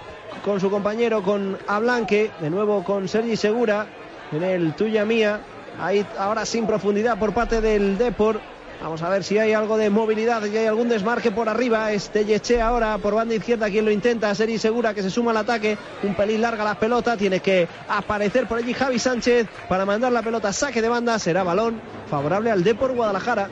[0.44, 2.32] con su compañero, con Ablanque.
[2.40, 3.86] De nuevo con Sergi Segura
[4.32, 5.42] en el tuya mía.
[5.80, 8.42] Ahí ahora sin profundidad por parte del Depor.
[8.82, 11.92] Vamos a ver si hay algo de movilidad, y hay algún desmarque por arriba.
[11.92, 14.34] Este Yeche ahora por banda izquierda quien lo intenta.
[14.34, 15.78] Seri Segura que se suma al ataque.
[16.02, 17.16] Un pelín larga la pelota.
[17.16, 20.52] Tiene que aparecer por allí Javi Sánchez para mandar la pelota.
[20.52, 21.20] Saque de banda.
[21.20, 21.80] Será balón
[22.10, 23.50] favorable al Depor Guadalajara.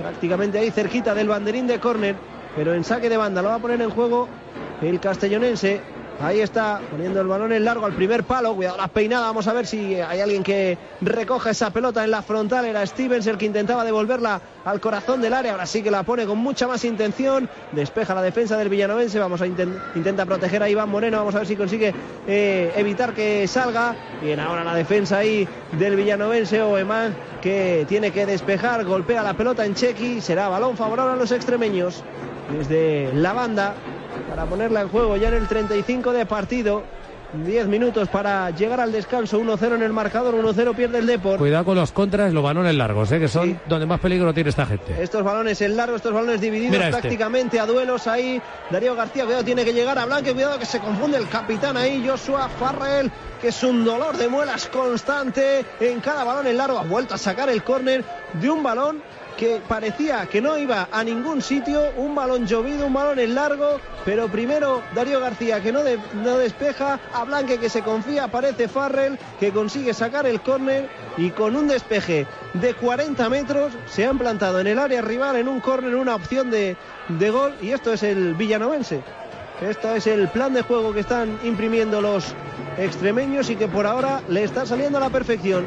[0.00, 2.16] Prácticamente ahí cerquita del banderín de córner.
[2.56, 4.28] Pero en saque de banda lo va a poner en juego
[4.82, 5.80] el castellonense.
[6.20, 8.54] Ahí está, poniendo el balón en largo al primer palo.
[8.54, 9.26] Cuidado la peinada.
[9.26, 12.64] Vamos a ver si hay alguien que recoja esa pelota en la frontal.
[12.64, 15.52] Era Stevens el que intentaba devolverla al corazón del área.
[15.52, 17.48] Ahora sí que la pone con mucha más intención.
[17.72, 19.18] Despeja la defensa del villanovense.
[19.18, 21.18] Vamos a intentar proteger a Iván Moreno.
[21.18, 21.92] Vamos a ver si consigue
[22.26, 23.96] eh, evitar que salga.
[24.22, 26.62] Bien, ahora la defensa ahí del villanovense.
[26.62, 28.84] Oeman que tiene que despejar.
[28.84, 30.20] Golpea la pelota en Chequi.
[30.20, 32.04] Será balón favorable a los extremeños.
[32.50, 33.74] Desde la banda
[34.28, 36.82] para ponerla en juego ya en el 35 de partido.
[37.42, 41.38] 10 minutos para llegar al descanso, 1-0 en el marcador, 1-0 pierde el Depor.
[41.38, 43.18] Cuidado con los contras, los balones largos, ¿eh?
[43.18, 45.02] que son donde más peligro tiene esta gente.
[45.02, 46.90] Estos balones en largo, estos balones divididos este.
[46.90, 48.40] prácticamente a duelos ahí.
[48.70, 52.06] Darío García, cuidado, tiene que llegar a Blanque, cuidado que se confunde el capitán ahí,
[52.06, 56.78] Joshua Farrell, que es un dolor de muelas constante en cada balón en largo.
[56.78, 59.02] Ha vuelto a sacar el córner de un balón
[59.36, 63.80] que parecía que no iba a ningún sitio, un balón llovido, un balón en largo,
[64.04, 65.80] pero primero Darío García que no,
[66.22, 71.30] no despeja, a Blanque que se confía, aparece Farrell que consigue sacar el córner y
[71.30, 75.60] con un despeje de 40 metros se han plantado en el área rival en un
[75.60, 76.76] córner, una opción de,
[77.08, 79.02] de gol y esto es el villanovense.
[79.60, 82.34] Esto es el plan de juego que están imprimiendo los
[82.76, 85.66] extremeños y que por ahora le está saliendo a la perfección.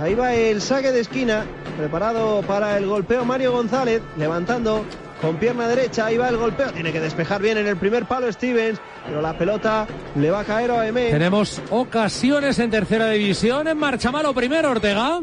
[0.00, 1.44] Ahí va el saque de esquina,
[1.76, 4.84] preparado para el golpeo Mario González, levantando
[5.20, 8.30] con pierna derecha, ahí va el golpeo, tiene que despejar bien en el primer palo
[8.30, 11.10] Stevens, pero la pelota le va a caer a M.
[11.10, 15.20] Tenemos ocasiones en tercera división, en marcha malo primero Ortega.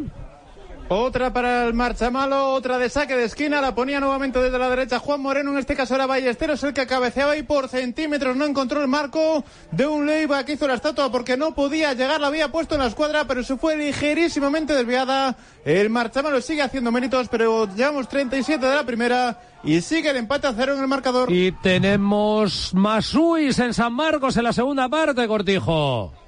[0.94, 5.00] Otra para el Marchamalo, otra de saque de esquina, la ponía nuevamente desde la derecha
[5.00, 8.82] Juan Moreno, en este caso era Ballesteros el que cabeceaba y por centímetros no encontró
[8.82, 12.52] el marco de un Leiva que hizo la estatua porque no podía llegar, la había
[12.52, 15.38] puesto en la escuadra, pero se fue ligerísimamente desviada.
[15.64, 20.48] El Marchamalo sigue haciendo méritos, pero llevamos 37 de la primera y sigue el empate
[20.48, 21.32] a cero en el marcador.
[21.32, 26.21] Y tenemos más Ruiz en San Marcos en la segunda parte, Cortijo.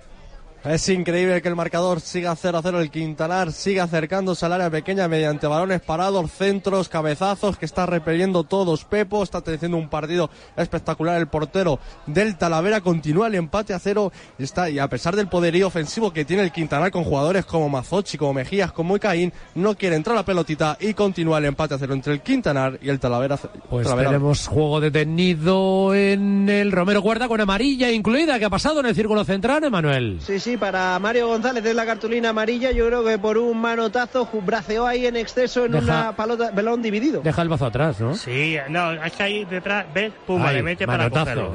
[0.66, 2.80] Es increíble que el marcador siga 0 a 0.
[2.80, 8.45] El Quintanar sigue acercándose al área pequeña mediante balones parados, centros, cabezazos, que está repeliendo
[8.45, 8.86] todos.
[8.86, 11.20] Pepo está teniendo un partido espectacular.
[11.20, 14.14] El portero del Talavera continúa el empate a cero.
[14.39, 17.68] Y, está, y a pesar del poderío ofensivo que tiene el Quintanar con jugadores como
[17.68, 21.78] Mazochi, como Mejías, como Icaín, no quiere entrar la pelotita y continúa el empate a
[21.78, 23.36] cero entre el Quintanar y el Talavera.
[23.70, 28.39] Pues tenemos juego detenido en el Romero Cuerda con amarilla incluida.
[28.39, 30.20] ¿Qué ha pasado en el círculo central, Emanuel?
[30.22, 32.72] Sí, sí para Mario González es la cartulina amarilla.
[32.72, 37.22] Yo creo que por un manotazo braceó ahí en exceso en una palota, balón dividido.
[37.22, 38.16] Deja el bazo atrás, ¿no?
[38.16, 41.54] Sí, no, es que ahí detrás, ves, pum, le mete para cogerlo.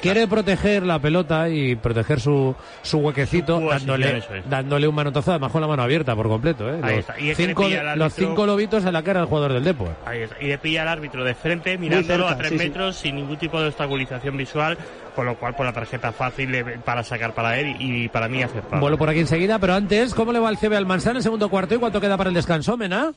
[0.00, 5.60] Quiere proteger la pelota y proteger su, su huequecito dándole, dándole un manotazo además con
[5.60, 6.68] la mano abierta por completo.
[6.68, 7.04] ¿eh?
[7.20, 9.94] Los, cinco, los cinco lobitos en la cara del jugador del Depor.
[10.40, 13.68] Y le pilla al árbitro de frente mirándolo a tres metros sin ningún tipo de
[13.68, 14.78] obstaculización visual
[15.18, 18.78] con lo cual por la tarjeta fácil para sacar para él y, para mí aceptable.
[18.78, 21.48] Vuelo por aquí enseguida, pero antes, ¿cómo le va el CB al en el segundo
[21.48, 23.12] cuarto y cuánto queda para el descanso, Mena?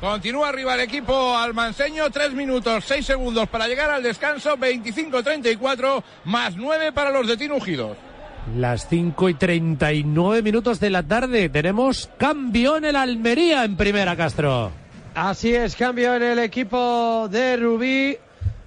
[0.00, 6.56] Continúa arriba el equipo almanceño, tres minutos, seis segundos para llegar al descanso, 25-34, más
[6.56, 7.96] nueve para los de Tinugidos.
[8.56, 11.48] Las 5 y 39 minutos de la tarde.
[11.48, 14.72] Tenemos cambio en el Almería en primera, Castro.
[15.14, 18.18] Así es, cambio en el equipo de Rubí.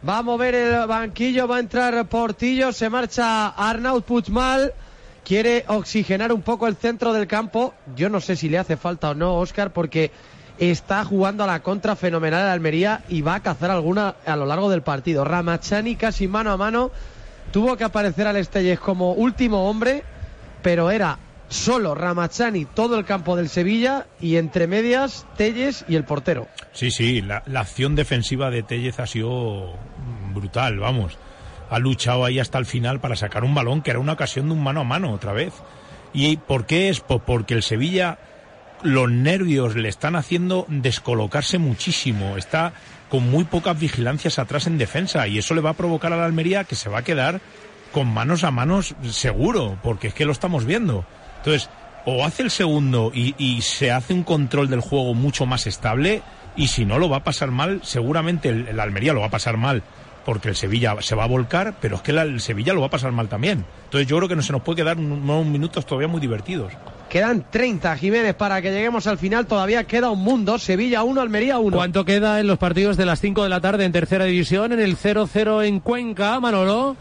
[0.05, 4.73] Va a mover el banquillo, va a entrar Portillo, se marcha Arnaud Puigmal.
[5.25, 7.73] Quiere oxigenar un poco el centro del campo.
[7.95, 10.11] Yo no sé si le hace falta o no, Oscar, porque
[10.59, 14.45] está jugando a la contra fenomenal de Almería y va a cazar alguna a lo
[14.45, 15.25] largo del partido.
[15.25, 16.91] Ramachani casi mano a mano.
[17.51, 20.03] Tuvo que aparecer al Estelles como último hombre,
[20.61, 21.17] pero era
[21.49, 26.47] solo Ramachani todo el campo del Sevilla y entre medias Telles y el portero.
[26.73, 29.73] Sí, sí, la, acción defensiva de Tellez ha sido
[30.33, 31.17] brutal, vamos.
[31.69, 34.53] Ha luchado ahí hasta el final para sacar un balón que era una ocasión de
[34.53, 35.53] un mano a mano otra vez.
[36.13, 37.01] ¿Y por qué es?
[37.01, 38.19] Pues porque el Sevilla,
[38.83, 42.37] los nervios le están haciendo descolocarse muchísimo.
[42.37, 42.73] Está
[43.09, 46.25] con muy pocas vigilancias atrás en defensa y eso le va a provocar a la
[46.25, 47.41] Almería que se va a quedar
[47.91, 51.05] con manos a manos seguro, porque es que lo estamos viendo.
[51.47, 51.69] Entonces,
[52.03, 56.21] o hace el segundo y, se hace un control del juego mucho más estable,
[56.57, 59.55] y si no lo va a pasar mal, seguramente el, Almería lo va a pasar
[59.55, 59.81] mal
[60.25, 62.89] porque el Sevilla se va a volcar, pero es que el Sevilla lo va a
[62.89, 63.63] pasar mal también.
[63.85, 66.73] Entonces yo creo que no se nos puede quedar unos minutos todavía muy divertidos.
[67.09, 69.47] Quedan 30, Jiménez, para que lleguemos al final.
[69.47, 70.59] Todavía queda un mundo.
[70.59, 71.77] Sevilla 1, Almería 1.
[71.77, 74.73] ¿Cuánto queda en los partidos de las 5 de la tarde en tercera división?
[74.73, 76.97] En el 0-0 en Cuenca, Manolo.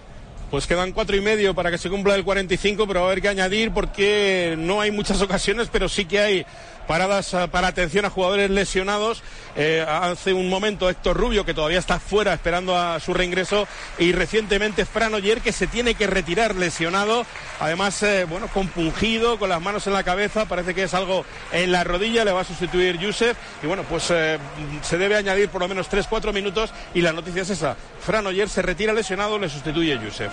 [0.51, 3.21] Pues quedan cuatro y medio para que se cumpla el 45, pero va a haber
[3.21, 6.47] que añadir porque no hay muchas ocasiones, pero sí que hay
[6.87, 9.23] paradas ah, para atención a jugadores lesionados.
[9.57, 13.67] Eh, hace un momento Héctor Rubio, que todavía está fuera esperando a su reingreso,
[13.99, 17.25] y recientemente Fran Oyer, que se tiene que retirar lesionado.
[17.61, 21.73] Además, eh, bueno, compungido, con las manos en la cabeza, parece que es algo en
[21.73, 23.37] la rodilla, le va a sustituir Yusef.
[23.63, 24.39] Y bueno, pues eh,
[24.83, 27.77] se debe añadir por lo menos 3-4 minutos y la noticia es esa.
[28.01, 30.31] Fran Oyer se retira lesionado, le sustituye Yusef.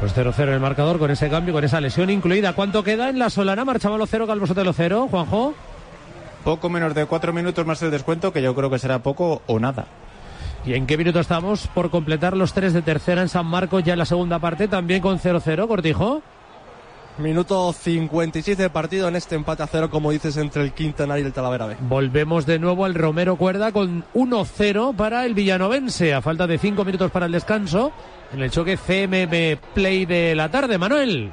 [0.00, 2.52] Pues 0-0 el marcador con ese cambio, con esa lesión incluida.
[2.52, 3.64] ¿Cuánto queda en la Solana?
[3.64, 5.54] Marchamos los 0, Calvo Sotelo 0, Juanjo.
[6.44, 9.58] Poco menos de cuatro minutos más el descuento, que yo creo que será poco o
[9.58, 9.86] nada.
[10.66, 13.94] ¿Y en qué minuto estamos por completar los tres de tercera en San Marcos ya
[13.94, 16.22] en la segunda parte, también con 0-0, Cortijo?
[17.16, 21.22] Minuto 56 de partido en este empate a cero, como dices, entre el Quintanar y
[21.22, 21.76] el Talavera B.
[21.80, 26.84] Volvemos de nuevo al Romero Cuerda con 1-0 para el Villanovense, a falta de cinco
[26.84, 27.92] minutos para el descanso,
[28.32, 30.76] en el choque CMB Play de la tarde.
[30.76, 31.32] Manuel.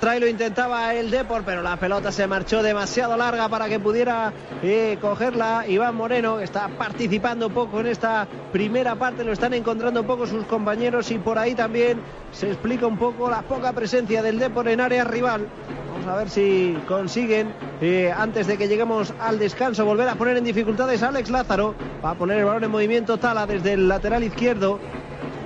[0.00, 4.32] Trae lo intentaba el Depor, pero la pelota se marchó demasiado larga para que pudiera
[4.62, 10.28] eh, cogerla Iván Moreno, está participando poco en esta primera parte, lo están encontrando poco
[10.28, 14.68] sus compañeros y por ahí también se explica un poco la poca presencia del Depor
[14.68, 15.48] en área rival.
[15.90, 20.36] Vamos a ver si consiguen, eh, antes de que lleguemos al descanso, volver a poner
[20.36, 21.74] en dificultades a Alex Lázaro.
[22.04, 24.78] Va a poner el balón en movimiento Tala desde el lateral izquierdo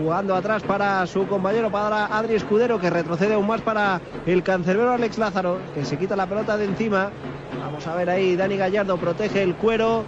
[0.02, 4.92] jugando atrás para su compañero, para Adri Escudero, que retrocede aún más para el cancerbero
[4.92, 7.10] Alex Lázaro, que se quita la pelota de encima.
[7.60, 10.02] Vamos a ver ahí, Dani Gallardo protege el cuero,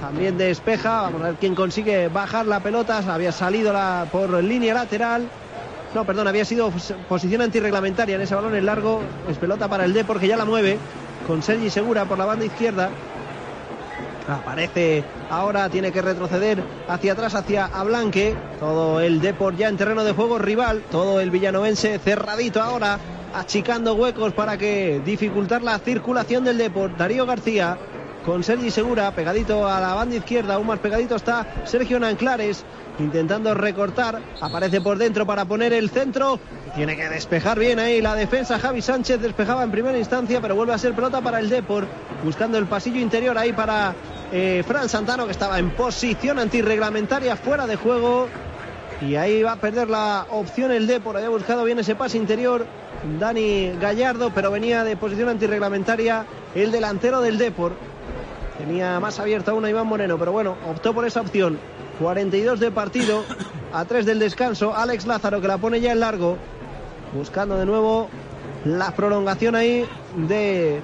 [0.00, 1.02] también despeja.
[1.02, 2.98] Vamos a ver quién consigue bajar la pelota.
[3.08, 5.28] Había salido la, por línea lateral.
[5.94, 6.72] No, perdón, había sido
[7.08, 9.00] posición antirreglamentaria en ese balón en largo.
[9.30, 10.76] Es pelota para el D porque ya la mueve
[11.26, 12.90] con Sergi Segura por la banda izquierda.
[14.28, 18.34] Aparece ahora, tiene que retroceder hacia atrás, hacia Ablanque.
[18.58, 20.82] Todo el Deport ya en terreno de juego rival.
[20.90, 22.98] Todo el villanovense cerradito ahora,
[23.34, 26.96] achicando huecos para que dificultar la circulación del Deport.
[26.96, 27.78] Darío García
[28.26, 32.64] con Sergi Segura, pegadito a la banda izquierda, aún más pegadito está Sergio Nanclares,
[32.98, 36.40] intentando recortar, aparece por dentro para poner el centro,
[36.74, 40.74] tiene que despejar bien ahí la defensa, Javi Sánchez despejaba en primera instancia, pero vuelve
[40.74, 41.86] a ser pelota para el Depor,
[42.24, 43.94] buscando el pasillo interior ahí para
[44.32, 48.28] eh, Fran Santano, que estaba en posición antirreglamentaria fuera de juego.
[49.00, 51.16] Y ahí va a perder la opción el Depor.
[51.16, 52.66] Había buscado bien ese pase interior
[53.18, 56.24] Dani Gallardo, pero venía de posición antirreglamentaria
[56.54, 57.72] el delantero del Depor.
[58.58, 61.58] Tenía más abierta una Iván Moreno, pero bueno, optó por esa opción.
[62.00, 63.24] 42 de partido,
[63.72, 64.74] a 3 del descanso.
[64.74, 66.36] Alex Lázaro que la pone ya en largo,
[67.14, 68.08] buscando de nuevo
[68.64, 70.80] la prolongación ahí de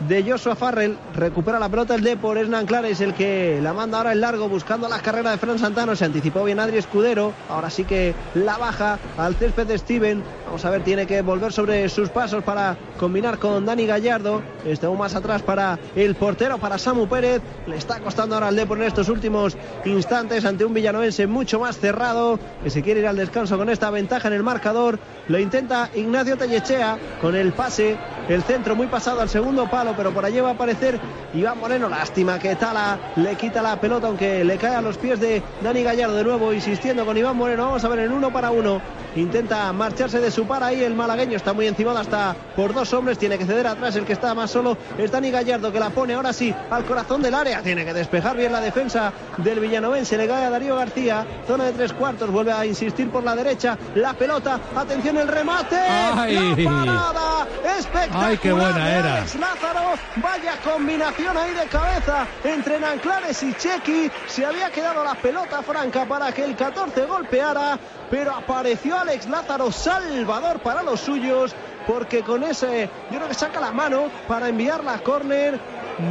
[0.00, 0.96] de Joshua Farrell.
[1.14, 2.38] Recupera la pelota el Depor.
[2.38, 5.96] Es Nanclares el que la manda ahora en largo buscando la carrera de Fran Santano.
[5.96, 7.32] Se anticipó bien Adri Escudero.
[7.48, 10.22] Ahora sí que la baja al césped de Steven.
[10.46, 14.42] Vamos a ver, tiene que volver sobre sus pasos para combinar con Dani Gallardo.
[14.64, 17.42] Está aún más atrás para el portero, para Samu Pérez.
[17.66, 21.78] Le está costando ahora al Depor en estos últimos instantes ante un villanovense mucho más
[21.78, 24.98] cerrado que se quiere ir al descanso con esta ventaja en el marcador.
[25.28, 27.96] Lo intenta Ignacio Tellechea con el pase,
[28.28, 30.98] el centro muy pasado al segundo palo pero por allí va a aparecer
[31.32, 31.88] Iván Moreno.
[31.88, 35.82] Lástima que Tala le quita la pelota, aunque le cae a los pies de Dani
[35.82, 37.66] Gallardo de nuevo, insistiendo con Iván Moreno.
[37.66, 38.80] Vamos a ver en uno para uno.
[39.16, 41.36] Intenta marcharse de su par ahí el malagueño.
[41.36, 43.18] Está muy encimado hasta por dos hombres.
[43.18, 43.94] Tiene que ceder atrás.
[43.94, 47.22] El que está más solo es Dani Gallardo que la pone ahora sí al corazón
[47.22, 47.62] del área.
[47.62, 50.16] Tiene que despejar bien la defensa del Villanovense.
[50.16, 51.24] Le cae a Darío García.
[51.46, 52.30] Zona de tres cuartos.
[52.30, 53.78] Vuelve a insistir por la derecha.
[53.94, 54.58] La pelota.
[54.74, 55.76] Atención el remate.
[55.76, 56.56] ¡Ay!
[56.56, 57.46] La parada.
[57.78, 58.30] Espectacular.
[58.30, 59.20] ¡Ay, qué buena era!
[59.20, 59.94] Lázaro.
[60.16, 64.10] Vaya combinación ahí de cabeza entre Nanclares y Chequi.
[64.26, 67.78] Se había quedado la pelota franca para que el 14 golpeara.
[68.10, 71.54] Pero apareció Alex Lázaro, salvador para los suyos,
[71.86, 75.58] porque con ese, yo creo que saca la mano para enviarla a córner.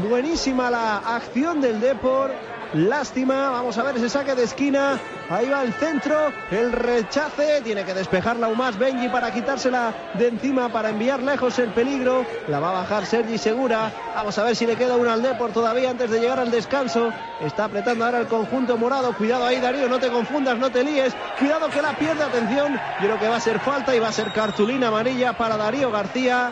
[0.09, 2.31] Buenísima la acción del Depor.
[2.73, 4.99] Lástima, vamos a ver ese saque de esquina.
[5.29, 7.61] Ahí va el centro, el rechace.
[7.61, 12.25] Tiene que despejarla aún más Benji para quitársela de encima, para enviar lejos el peligro.
[12.47, 13.91] La va a bajar Sergi Segura.
[14.15, 17.13] Vamos a ver si le queda una al Depor todavía antes de llegar al descanso.
[17.41, 19.15] Está apretando ahora el conjunto morado.
[19.15, 21.13] Cuidado ahí, Darío, no te confundas, no te líes.
[21.37, 22.73] Cuidado que la pierde, atención.
[22.73, 25.91] Yo creo que va a ser falta y va a ser cartulina amarilla para Darío
[25.91, 26.51] García.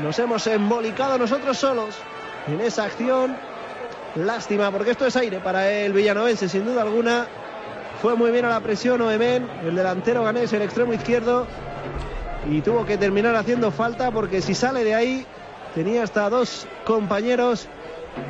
[0.00, 1.94] Nos hemos embolicado nosotros solos
[2.48, 3.36] en esa acción.
[4.16, 7.26] Lástima, porque esto es aire para el villanovense, sin duda alguna.
[8.02, 11.46] Fue muy bien a la presión Oemen, el delantero ganés, el extremo izquierdo.
[12.50, 15.26] Y tuvo que terminar haciendo falta porque si sale de ahí,
[15.74, 17.68] tenía hasta dos compañeros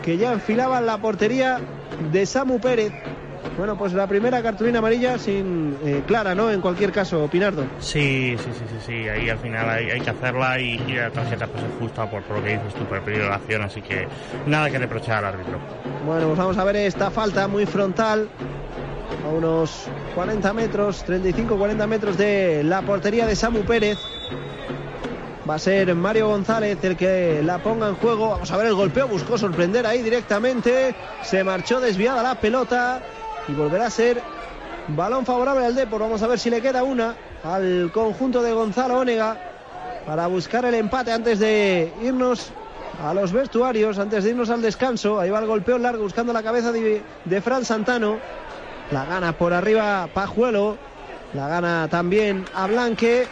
[0.03, 1.61] que ya enfilaban la portería
[2.13, 2.93] de Samu Pérez.
[3.57, 6.51] Bueno, pues la primera cartulina amarilla sin eh, clara, ¿no?
[6.51, 7.65] En cualquier caso, Pinardo.
[7.79, 9.09] Sí, sí, sí, sí, sí.
[9.09, 12.23] Ahí al final hay, hay que hacerla y, y, la tarjeta pues es justa por,
[12.23, 14.07] por lo que dices tú, por la acción, así que
[14.47, 15.59] nada que reprochar al árbitro.
[16.07, 18.29] Bueno, pues vamos a ver esta falta muy frontal
[19.25, 23.99] a unos 40 metros, 35-40 metros de la portería de Samu Pérez.
[25.49, 28.31] Va a ser Mario González el que la ponga en juego.
[28.31, 30.95] Vamos a ver el golpeo, buscó sorprender ahí directamente.
[31.23, 33.03] Se marchó desviada la pelota
[33.51, 34.21] y volverá a ser
[34.89, 36.01] balón favorable al Depor.
[36.01, 39.37] Vamos a ver si le queda una al conjunto de Gonzalo Ónega
[40.07, 42.53] para buscar el empate antes de irnos
[43.03, 45.19] a los vestuarios, antes de irnos al descanso.
[45.19, 48.19] Ahí va el golpeo largo buscando la cabeza de, de Fran Santano.
[48.91, 50.77] La gana por arriba Pajuelo.
[51.35, 53.27] La gana también a Blanque.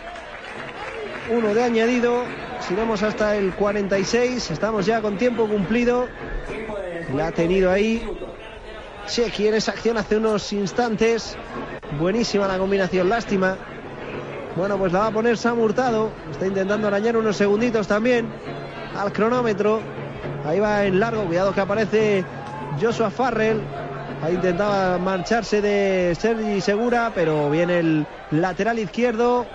[1.31, 2.23] Uno de añadido.
[2.66, 4.51] Si vamos hasta el 46.
[4.51, 6.07] Estamos ya con tiempo cumplido.
[7.14, 8.05] La ha tenido ahí
[9.09, 11.36] Chequi en esa acción hace unos instantes.
[11.98, 13.56] Buenísima la combinación, lástima.
[14.54, 16.11] Bueno, pues la va a poner Sam Hurtado.
[16.30, 18.28] Está intentando arañar unos segunditos también
[18.96, 19.80] al cronómetro.
[20.44, 21.24] Ahí va en largo.
[21.24, 22.24] Cuidado que aparece
[22.80, 23.61] Joshua Farrell.
[24.22, 29.46] Ahí intentaba marcharse de Sergi Segura, pero viene el lateral izquierdo.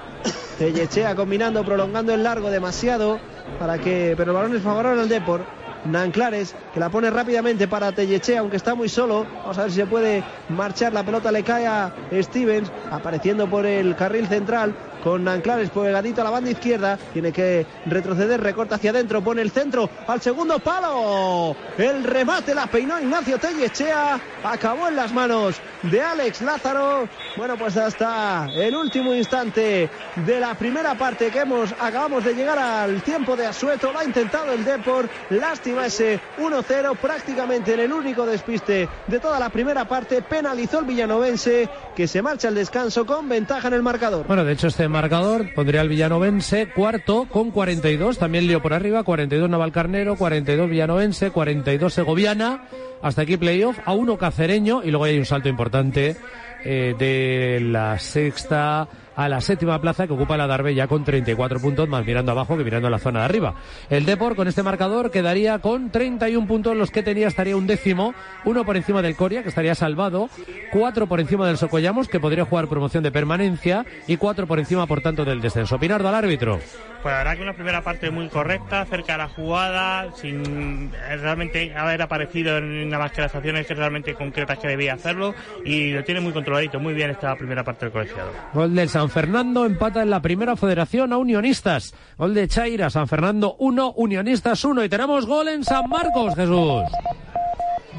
[0.57, 3.19] Tellechea combinando, prolongando el largo demasiado
[3.59, 4.15] para que.
[4.17, 5.62] Pero el balón es favorable al Depor.
[5.85, 9.25] Nanclares, que la pone rápidamente para Tellechea, aunque está muy solo.
[9.41, 10.93] Vamos a ver si se puede marchar.
[10.93, 14.73] La pelota le cae a Stevens, apareciendo por el carril central
[15.03, 16.97] con Nanclares pegadito a la banda izquierda.
[17.11, 21.55] Tiene que retroceder, recorta hacia adentro, pone el centro al segundo palo.
[21.77, 24.19] El remate la peinó Ignacio Tellechea.
[24.43, 27.07] Acabó en las manos de Alex Lázaro.
[27.35, 29.89] Bueno, pues hasta el último instante
[30.25, 33.91] de la primera parte que hemos acabamos de llegar al tiempo de Asueto.
[33.91, 35.09] Lo ha intentado el Depor.
[35.29, 40.21] Lástima ese 1-0 prácticamente en el único despiste de toda la primera parte.
[40.21, 44.25] Penalizó el villanovense que se marcha al descanso con ventaja en el marcador.
[44.27, 49.03] Bueno, de hecho este marcador, pondría al Villanovense cuarto con 42, también lío por arriba,
[49.03, 52.63] 42 Navalcarnero, 42 Villanovense, 42 Segoviana,
[53.01, 56.15] hasta aquí playoff, a uno Cacereño y luego hay un salto importante
[56.63, 61.59] eh, de la sexta a la séptima plaza que ocupa la Darbe ya con 34
[61.59, 63.55] puntos, más mirando abajo que mirando la zona de arriba.
[63.89, 68.13] El Depor con este marcador quedaría con 31 puntos, los que tenía estaría un décimo,
[68.45, 70.29] uno por encima del Coria, que estaría salvado,
[70.71, 74.87] cuatro por encima del Socollamos, que podría jugar promoción de permanencia, y cuatro por encima,
[74.87, 75.79] por tanto, del descenso.
[75.79, 76.59] Pinardo al árbitro.
[77.03, 80.89] Pues verdad que una primera parte muy correcta, cerca de la jugada, sin
[81.19, 85.35] realmente haber aparecido en nada más que las acciones que realmente concretas que debía hacerlo,
[85.65, 88.31] y lo tiene muy controladito, muy bien esta primera parte del colegiado.
[88.53, 91.93] Gol del San Fernando empata en la primera federación a Unionistas.
[92.17, 94.83] Gol de Chaira, San Fernando 1, Unionistas 1.
[94.83, 96.83] Y tenemos gol en San Marcos, Jesús.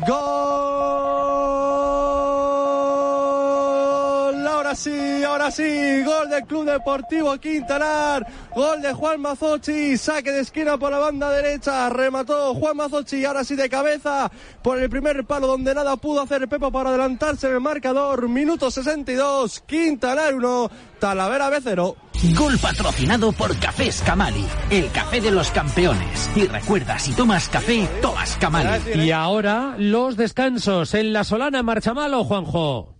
[0.06, 1.13] Gol.
[4.74, 6.02] Ahora sí, ahora sí.
[6.02, 8.26] Gol del Club Deportivo Quintanar.
[8.56, 9.96] Gol de Juan Mazochi.
[9.96, 11.88] Saque de esquina por la banda derecha.
[11.90, 13.24] Remató Juan Mazochi.
[13.24, 14.28] Ahora sí de cabeza
[14.62, 18.28] por el primer palo donde nada pudo hacer Pepo para adelantarse en el marcador.
[18.28, 19.60] Minuto 62.
[19.60, 20.70] Quintanar 1.
[20.98, 21.94] Talavera B0.
[22.36, 26.30] Gol patrocinado por Café Scamali, el café de los campeones.
[26.34, 29.04] Y recuerda, si tomas café, tomas Camali.
[29.04, 32.93] Y ahora los descansos en la Solana Marchamalo, Juanjo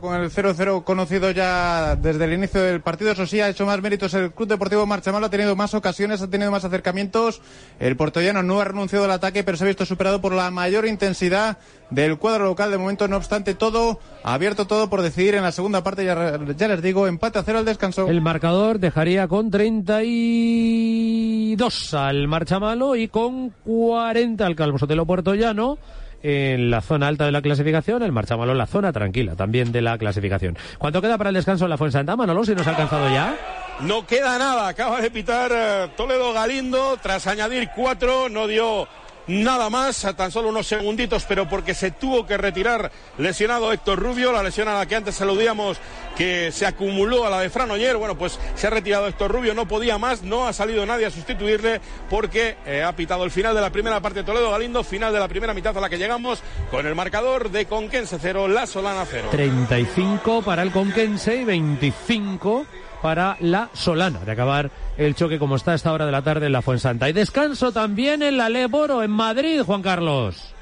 [0.00, 3.10] con el 0-0 conocido ya desde el inicio del partido.
[3.10, 6.30] Eso sí, ha hecho más méritos el Club Deportivo Marchamalo, ha tenido más ocasiones, ha
[6.30, 7.42] tenido más acercamientos.
[7.78, 10.86] El portollano no ha renunciado al ataque, pero se ha visto superado por la mayor
[10.86, 11.58] intensidad
[11.90, 12.70] del cuadro local.
[12.70, 16.06] De momento, no obstante, todo abierto todo por decidir en la segunda parte.
[16.06, 18.08] Ya, ya les digo, empate a cero al descanso.
[18.08, 25.76] El marcador dejaría con 32 al Marchamalo y con 40 al Calvo Sotelo Puertollano
[26.24, 29.82] en la zona alta de la clasificación, el Marchamalo en la zona tranquila también de
[29.82, 30.56] la clasificación.
[30.78, 33.36] ¿Cuánto queda para el descanso en la Fuensanta, Manolo, si nos ha alcanzado ya?
[33.80, 38.88] No queda nada, acaba de pitar eh, Toledo Galindo, tras añadir cuatro, no dio
[39.26, 43.98] nada más, a tan solo unos segunditos, pero porque se tuvo que retirar lesionado Héctor
[43.98, 45.78] Rubio, la lesión a la que antes saludíamos
[46.16, 49.54] que se acumuló a la de Fran Oyer, bueno, pues se ha retirado Héctor Rubio,
[49.54, 53.54] no podía más, no ha salido nadie a sustituirle porque eh, ha pitado el final
[53.54, 55.98] de la primera parte de Toledo Galindo, final de la primera mitad a la que
[55.98, 59.28] llegamos con el marcador de Conquense 0, La Solana 0.
[59.30, 62.66] 35 para el Conquense y 25
[63.04, 66.46] para la Solana de acabar el choque como está a esta hora de la tarde
[66.46, 67.06] en la Fuensanta.
[67.06, 70.54] Y descanso también en la Leboro, en Madrid, Juan Carlos.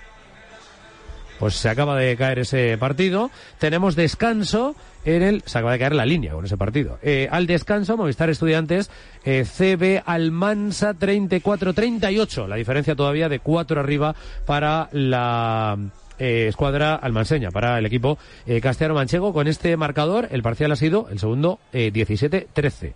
[1.38, 3.30] Pues se acaba de caer ese partido.
[3.60, 4.74] Tenemos descanso
[5.04, 5.42] en el.
[5.46, 6.98] Se acaba de caer la línea con ese partido.
[7.00, 8.90] Eh, al descanso, Movistar Estudiantes,
[9.24, 12.48] eh, CB Almansa 34-38.
[12.48, 14.16] La diferencia todavía de cuatro arriba
[14.46, 15.78] para la
[16.22, 18.16] eh, escuadra almanseña para el equipo
[18.46, 19.32] eh, castellano manchego.
[19.32, 22.92] Con este marcador, el parcial ha sido el segundo eh, 17-13.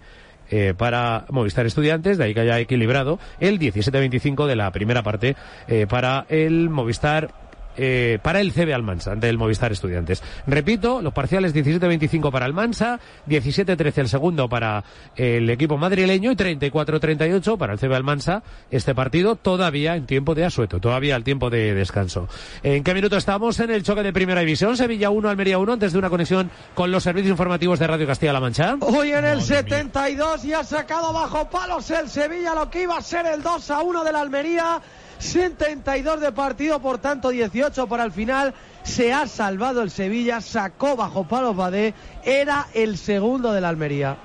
[0.49, 5.35] Eh, para Movistar Estudiantes, de ahí que haya equilibrado el 17-25 de la primera parte
[5.66, 7.35] eh, para el Movistar
[7.77, 10.22] eh, para el CB Almansa, ante el Movistar Estudiantes.
[10.47, 14.85] Repito, los parciales 17-25 para Almansa, 17-13 el segundo para
[15.16, 18.43] el equipo madrileño y 34-38 para el CB Almansa.
[18.70, 22.29] Este partido todavía en tiempo de asueto, todavía al tiempo de descanso.
[22.62, 24.77] ¿En qué minuto estamos en el choque de Primera División?
[24.77, 28.41] Sevilla 1, Almería 1, antes de una conexión con los servicios informativos de Radio Castilla-La
[28.41, 28.77] Mancha.
[28.81, 33.03] Hoy en el 72 y ha sacado bajo palos el Sevilla lo que iba a
[33.03, 34.81] ser el 2 a 1 de la Almería.
[35.19, 38.55] 72 de partido, por tanto 18 para el final.
[38.83, 41.95] Se ha salvado el Sevilla, sacó bajo palos Badé,
[42.25, 44.17] era el segundo de la Almería.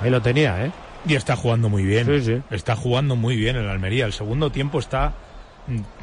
[0.00, 0.72] Ahí lo tenía, ¿eh?
[1.06, 2.06] Y está jugando muy bien.
[2.06, 2.42] Sí, sí.
[2.50, 4.06] Está jugando muy bien el Almería.
[4.06, 5.14] El segundo tiempo está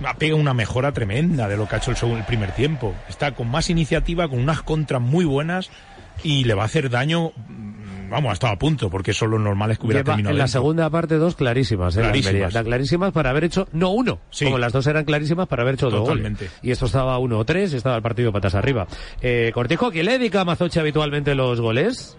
[0.06, 2.94] ha pegado una mejora tremenda de lo que ha hecho el, segundo, el primer tiempo.
[3.10, 5.70] Está con más iniciativa, con unas contras muy buenas
[6.24, 7.32] y le va a hacer daño
[8.10, 10.34] vamos, ha estado a punto, porque eso lo normal es que hubiera terminado.
[10.34, 12.02] En la segunda parte dos clarísimas, ¿eh?
[12.02, 12.54] Clarísimas.
[12.54, 14.46] clarísimas para haber hecho, no uno, sí.
[14.46, 16.46] como las dos eran clarísimas para haber hecho Totalmente.
[16.46, 16.64] dos goles.
[16.64, 18.88] Y esto estaba uno o tres y estaba el partido patas arriba.
[19.22, 22.18] Eh, Cortijo, ¿quién le dedica a Mazoche habitualmente los goles?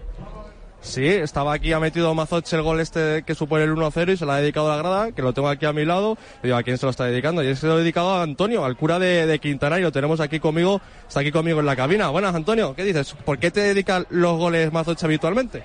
[0.79, 4.25] Sí, estaba aquí, ha metido Mazoche el gol este que supone el 1-0 y se
[4.25, 6.17] lo ha dedicado a la grada, que lo tengo aquí a mi lado.
[6.43, 7.43] Y digo, ¿a quién se lo está dedicando?
[7.43, 10.19] Y se lo ha dedicado a Antonio, al cura de, de Quintana, y lo tenemos
[10.19, 12.09] aquí conmigo, está aquí conmigo en la cabina.
[12.09, 13.15] Buenas, Antonio, ¿qué dices?
[13.25, 15.63] ¿Por qué te dedican los goles Mazoche habitualmente?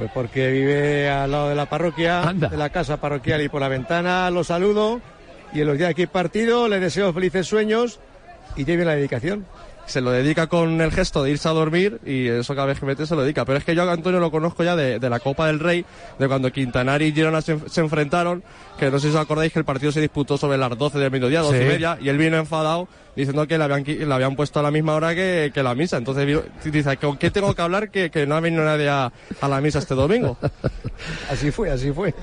[0.00, 2.48] Pues porque vive al lado de la parroquia, Anda.
[2.48, 4.98] de la casa parroquial y por la ventana lo saludo
[5.52, 8.00] y en los días que hay partido le deseo felices sueños
[8.56, 9.46] y lleve la dedicación.
[9.86, 12.86] se lo dedica con el gesto de irse a dormir y eso cada vez que
[12.86, 13.44] mete se lo dedica.
[13.44, 15.84] Pero es que yo a Antonio lo conozco ya de, la Copa del Rey,
[16.18, 18.44] de cuando Quintanar y Girona se, enfrentaron,
[18.78, 21.10] que no sé si os acordáis que el partido se disputó sobre las 12 del
[21.10, 24.60] mediodía, 12 y media, y él vino enfadado diciendo que le habían, le habían puesto
[24.60, 25.96] a la misma hora que, la misa.
[25.96, 29.78] Entonces dice, ¿con qué tengo que hablar que, no ha venido nadie a, la misa
[29.78, 30.36] este domingo?
[31.30, 32.14] así fue, así fue.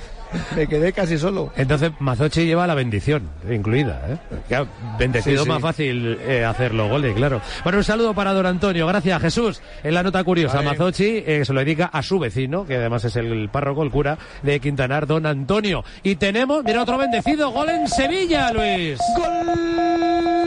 [0.55, 1.51] Me quedé casi solo.
[1.55, 4.01] Entonces Mazochi lleva la bendición incluida.
[4.09, 4.65] ¿eh?
[4.97, 7.41] bendecido más fácil eh, hacer los goles, claro.
[7.63, 8.88] Bueno, un saludo para don Antonio.
[8.88, 9.61] Gracias, Jesús.
[9.84, 13.15] En la nota curiosa, Mazochi eh, se lo dedica a su vecino, que además es
[13.15, 15.84] el párroco, el cura de Quintanar, don Antonio.
[16.03, 18.99] Y tenemos, mira, otro bendecido gol en Sevilla, Luis.
[19.15, 20.38] ¡Gol!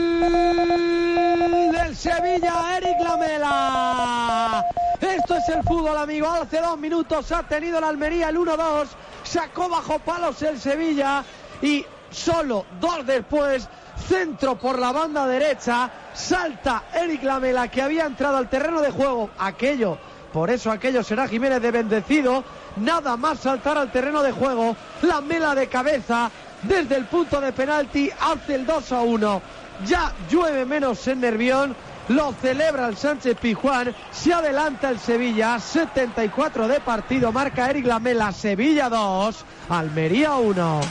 [1.71, 4.65] del Sevilla, Eric Lamela.
[4.99, 6.29] Esto es el fútbol, amigo.
[6.29, 8.87] Hace dos minutos ha tenido la Almería el 1-2.
[9.31, 11.23] Sacó bajo palos el Sevilla
[11.61, 13.65] y solo dos después,
[14.09, 19.29] centro por la banda derecha, salta Eric Lamela que había entrado al terreno de juego.
[19.39, 19.97] Aquello,
[20.33, 22.43] por eso aquello será Jiménez de bendecido.
[22.75, 24.75] Nada más saltar al terreno de juego.
[25.01, 26.29] Lamela de cabeza
[26.63, 29.41] desde el punto de penalti hace el 2 a 1
[29.85, 31.75] ya llueve menos en Nervión.
[32.11, 33.95] Lo celebra el Sánchez Pijuán.
[34.11, 35.59] Se adelanta el Sevilla.
[35.59, 37.31] 74 de partido.
[37.31, 38.31] Marca Eric Lamela.
[38.33, 39.45] Sevilla 2.
[39.69, 40.81] Almería 1.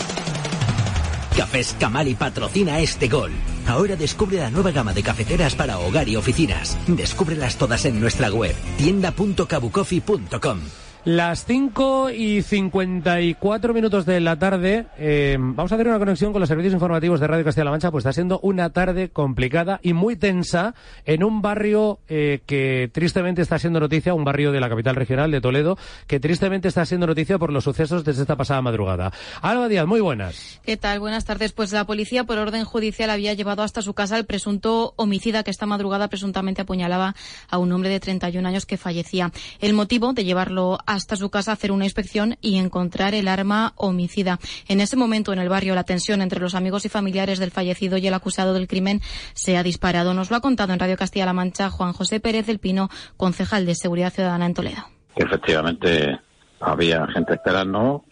[1.37, 3.33] Cafés Camali patrocina este gol.
[3.67, 6.79] Ahora descubre la nueva gama de cafeteras para hogar y oficinas.
[6.87, 10.61] Descúbrelas todas en nuestra web tienda.kabucoffee.com.
[11.07, 16.41] Las 5 y 54 minutos de la tarde, eh, vamos a hacer una conexión con
[16.41, 20.17] los servicios informativos de Radio Castilla-La Mancha, pues está siendo una tarde complicada y muy
[20.17, 20.75] tensa
[21.07, 25.31] en un barrio eh, que tristemente está siendo noticia, un barrio de la capital regional
[25.31, 29.11] de Toledo, que tristemente está siendo noticia por los sucesos desde esta pasada madrugada.
[29.41, 30.61] Alba Díaz, muy buenas.
[30.67, 31.01] ¿Qué tal?
[31.01, 31.53] Buenas tardes.
[31.53, 35.51] Pues la policía, por orden judicial, había llevado hasta su casa al presunto homicida que
[35.51, 37.15] esta madrugada presuntamente apuñalaba
[37.49, 39.33] a un hombre de 31 años que fallecía.
[39.61, 44.41] El motivo de llevarlo hasta su casa hacer una inspección y encontrar el arma homicida.
[44.67, 47.97] En ese momento, en el barrio, la tensión entre los amigos y familiares del fallecido
[47.97, 49.01] y el acusado del crimen
[49.33, 50.15] se ha disparado.
[50.15, 53.77] Nos lo ha contado en Radio Castilla-La Mancha Juan José Pérez del Pino, concejal de
[53.77, 54.83] Seguridad Ciudadana en Toledo.
[55.15, 56.19] Efectivamente,
[56.59, 58.05] había gente esperando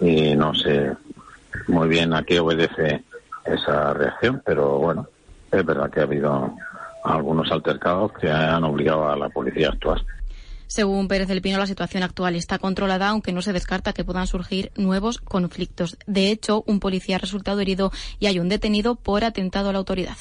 [0.00, 0.92] y no sé
[1.68, 3.04] muy bien a qué obedece
[3.44, 5.06] esa reacción, pero bueno,
[5.52, 6.52] es verdad que ha habido
[7.04, 10.00] algunos altercados que han obligado a la policía a actuar.
[10.66, 14.26] Según Pérez del Pino, la situación actual está controlada, aunque no se descarta que puedan
[14.26, 15.96] surgir nuevos conflictos.
[16.06, 19.78] De hecho, un policía ha resultado herido y hay un detenido por atentado a la
[19.78, 20.16] autoridad.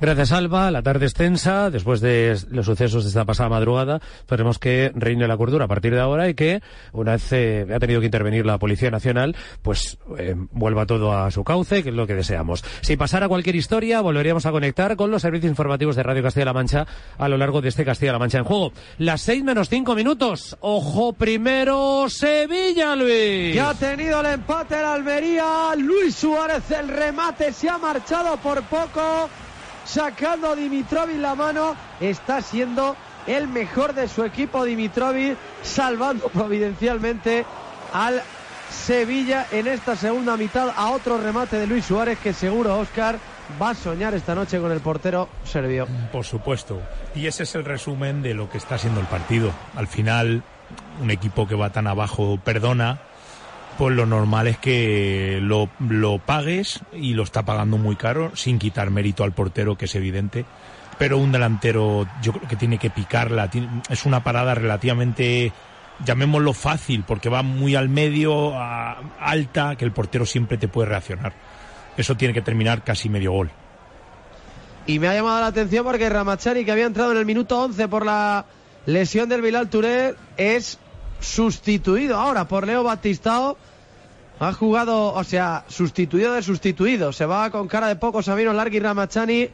[0.00, 0.70] Gracias, Alba.
[0.70, 1.68] La tarde es tensa.
[1.68, 5.92] Después de los sucesos de esta pasada madrugada, esperemos que reine la cordura a partir
[5.92, 9.98] de ahora y que, una vez eh, ha tenido que intervenir la Policía Nacional, pues
[10.16, 12.64] eh, vuelva todo a su cauce, que es lo que deseamos.
[12.80, 16.86] Si pasara cualquier historia, volveríamos a conectar con los servicios informativos de Radio Castilla-La Mancha
[17.18, 18.72] a lo largo de este Castilla-La Mancha en juego.
[18.96, 20.56] Las seis menos cinco minutos.
[20.60, 23.52] Ojo primero, Sevilla, Luis.
[23.52, 25.74] Que ha tenido el empate en Almería.
[25.76, 29.28] Luis Suárez, el remate se ha marchado por poco
[29.92, 31.74] sacando a Dimitrovic la mano.
[32.00, 37.44] Está siendo el mejor de su equipo Dimitrovic, salvando providencialmente
[37.92, 38.22] al
[38.70, 43.18] Sevilla en esta segunda mitad a otro remate de Luis Suárez que seguro Oscar
[43.60, 45.88] va a soñar esta noche con el portero serbio.
[46.12, 46.80] Por supuesto.
[47.16, 49.52] Y ese es el resumen de lo que está siendo el partido.
[49.74, 50.44] Al final,
[51.02, 53.00] un equipo que va tan abajo perdona,
[53.80, 58.58] pues lo normal es que lo, lo pagues y lo está pagando muy caro, sin
[58.58, 60.44] quitar mérito al portero, que es evidente.
[60.98, 63.48] Pero un delantero, yo creo que tiene que picarla.
[63.88, 65.50] Es una parada relativamente,
[66.04, 71.32] llamémoslo fácil, porque va muy al medio, alta, que el portero siempre te puede reaccionar.
[71.96, 73.50] Eso tiene que terminar casi medio gol.
[74.84, 77.88] Y me ha llamado la atención porque Ramachari, que había entrado en el minuto 11
[77.88, 78.44] por la
[78.84, 80.78] lesión del Bilal Touré, es
[81.18, 83.56] sustituido ahora por Leo Batistao
[84.40, 87.12] ha jugado, o sea, sustituido de sustituido.
[87.12, 89.50] Se va con cara de poco Sabino Largui Ramachani.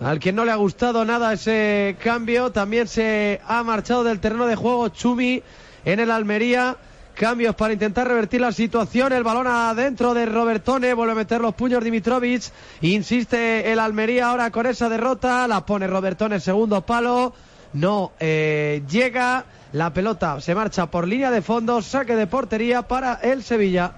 [0.00, 2.50] Al quien no le ha gustado nada ese cambio.
[2.50, 5.42] También se ha marchado del terreno de juego Chumi
[5.84, 6.78] en el Almería.
[7.14, 9.12] Cambios para intentar revertir la situación.
[9.12, 10.94] El balón adentro de Robertone.
[10.94, 12.44] Vuelve a meter los puños Dimitrovic.
[12.80, 15.46] Insiste el Almería ahora con esa derrota.
[15.46, 17.34] La pone Robertone segundo palo.
[17.72, 19.44] No eh, llega.
[19.72, 23.92] La pelota se marcha por línea de fondo, saque de portería para el Sevilla.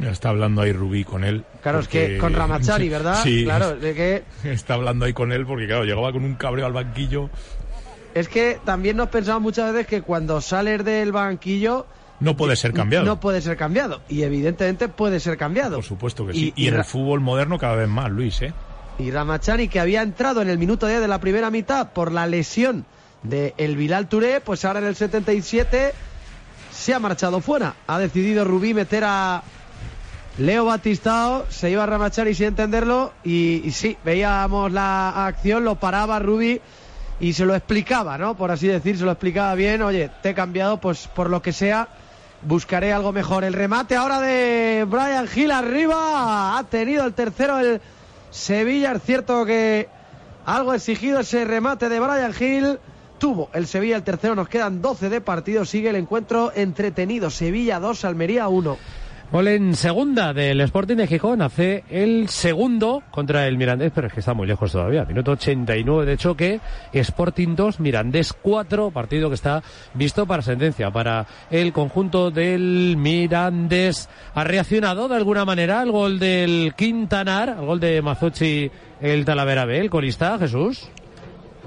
[0.00, 1.44] Está hablando ahí Rubí con él.
[1.62, 3.20] Claro, es que con Ramachari, ¿verdad?
[3.22, 3.44] Sí.
[3.44, 4.24] Claro, de que...
[4.44, 7.28] Está hablando ahí con él porque, claro, llegaba con un cabreo al banquillo.
[8.14, 11.86] Es que también nos pensamos muchas veces que cuando sales del banquillo...
[12.20, 13.06] No puede ser cambiado.
[13.06, 14.02] No puede ser cambiado.
[14.08, 15.76] Y evidentemente puede ser cambiado.
[15.76, 16.52] Por supuesto que sí.
[16.54, 18.52] Y, y en el fútbol moderno cada vez más, Luis, ¿eh?
[19.00, 22.26] Y Ramachani, que había entrado en el minuto 10 de la primera mitad por la
[22.26, 22.84] lesión
[23.22, 25.94] de el Bilal Touré, pues ahora en el 77
[26.70, 27.76] se ha marchado fuera.
[27.86, 29.42] Ha decidido Rubí meter a
[30.36, 36.18] Leo Batistao, se iba a Ramachani sin entenderlo y, sí, veíamos la acción, lo paraba
[36.18, 36.60] Rubí
[37.20, 38.36] y se lo explicaba, ¿no?
[38.36, 41.54] Por así decir, se lo explicaba bien, oye, te he cambiado, pues por lo que
[41.54, 41.88] sea,
[42.42, 43.44] buscaré algo mejor.
[43.44, 47.80] El remate ahora de Brian Hill arriba, ha tenido el tercero el
[48.30, 49.88] Sevilla, es cierto que
[50.44, 52.78] algo exigido ese remate de Brian Hill.
[53.18, 57.28] Tuvo el Sevilla el tercero, nos quedan 12 de partido, sigue el encuentro entretenido.
[57.28, 58.78] Sevilla 2, Almería 1.
[59.32, 64.12] Gol en segunda del Sporting de Gijón hace el segundo contra el Mirandés, pero es
[64.12, 65.04] que está muy lejos todavía.
[65.04, 66.60] Minuto 89 de choque,
[66.92, 69.62] Sporting 2, Mirandés 4, partido que está
[69.94, 74.08] visto para sentencia para el conjunto del Mirandés.
[74.34, 78.68] Ha reaccionado de alguna manera al gol del Quintanar, al gol de Mazochi
[79.00, 80.90] el Talavera B, el colista, Jesús.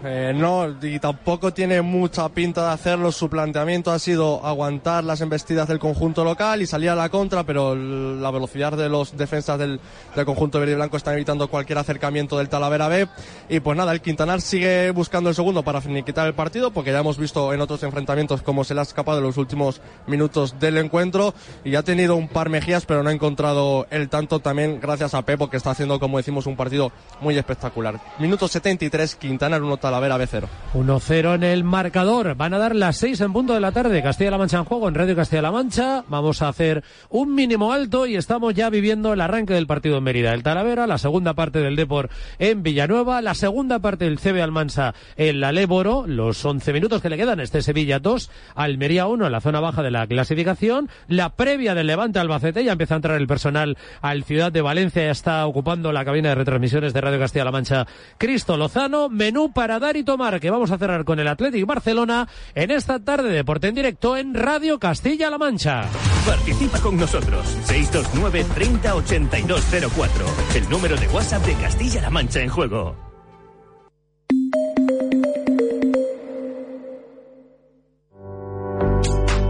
[0.06, 3.12] Eh, no, y tampoco tiene mucha pinta de hacerlo.
[3.12, 7.44] Su planteamiento ha sido aguantar las embestidas del conjunto local y salir a la contra,
[7.44, 9.80] pero la velocidad de los defensas del,
[10.16, 13.08] del conjunto verde y blanco están evitando cualquier acercamiento del Talavera B.
[13.48, 17.00] Y pues nada, el Quintanar sigue buscando el segundo para finiquitar el partido, porque ya
[17.00, 20.80] hemos visto en otros enfrentamientos cómo se le ha escapado en los últimos minutos del
[20.80, 21.34] encuentro.
[21.64, 25.22] Y ha tenido un par mejías, pero no ha encontrado el tanto también gracias a
[25.22, 26.92] Pepo, que está haciendo, como decimos, un partido
[27.22, 28.02] muy espectacular.
[28.20, 30.48] Minuto 73, Quintanar 1 Talavera B0.
[30.74, 32.34] 1-0 en el marcador.
[32.34, 34.02] Van a dar las 6 en punto de la tarde.
[34.02, 36.04] Castilla-La Mancha en juego en Radio Castilla-La Mancha.
[36.08, 40.04] Vamos a hacer un mínimo alto y estamos ya viviendo el arranque del partido en
[40.04, 40.34] Mérida.
[40.34, 44.96] El Talavera, la segunda parte del Depor en Villanueva, la segunda parte del CB Almansa
[45.16, 49.32] en la Léboro, los 11 minutos que le quedan, este Sevilla 2, Almería 1 en
[49.32, 53.22] la zona baja de la clasificación, la previa del Levante Albacete, ya empieza a entrar
[53.22, 57.20] el personal al Ciudad de Valencia, ya está ocupando la cabina de retransmisiones de Radio
[57.20, 57.86] Castilla-La Mancha
[58.18, 62.28] Cristo Lozano, menú para dar y tomar que vamos a cerrar con el Athletic Barcelona
[62.56, 65.84] en esta tarde de deporte en directo en Radio Castilla-La Mancha.
[66.26, 70.26] Participa con nosotros 629 30 8204,
[70.56, 73.14] el número de WhatsApp de Castilla-La Mancha en juego.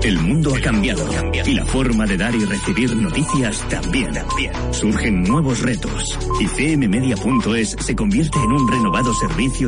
[0.04, 1.06] El mundo ha cambiado
[1.46, 4.12] y la forma de dar y recibir noticias también.
[4.72, 9.62] Surgen nuevos retos y cmmedia.es se convierte en un renovado servicio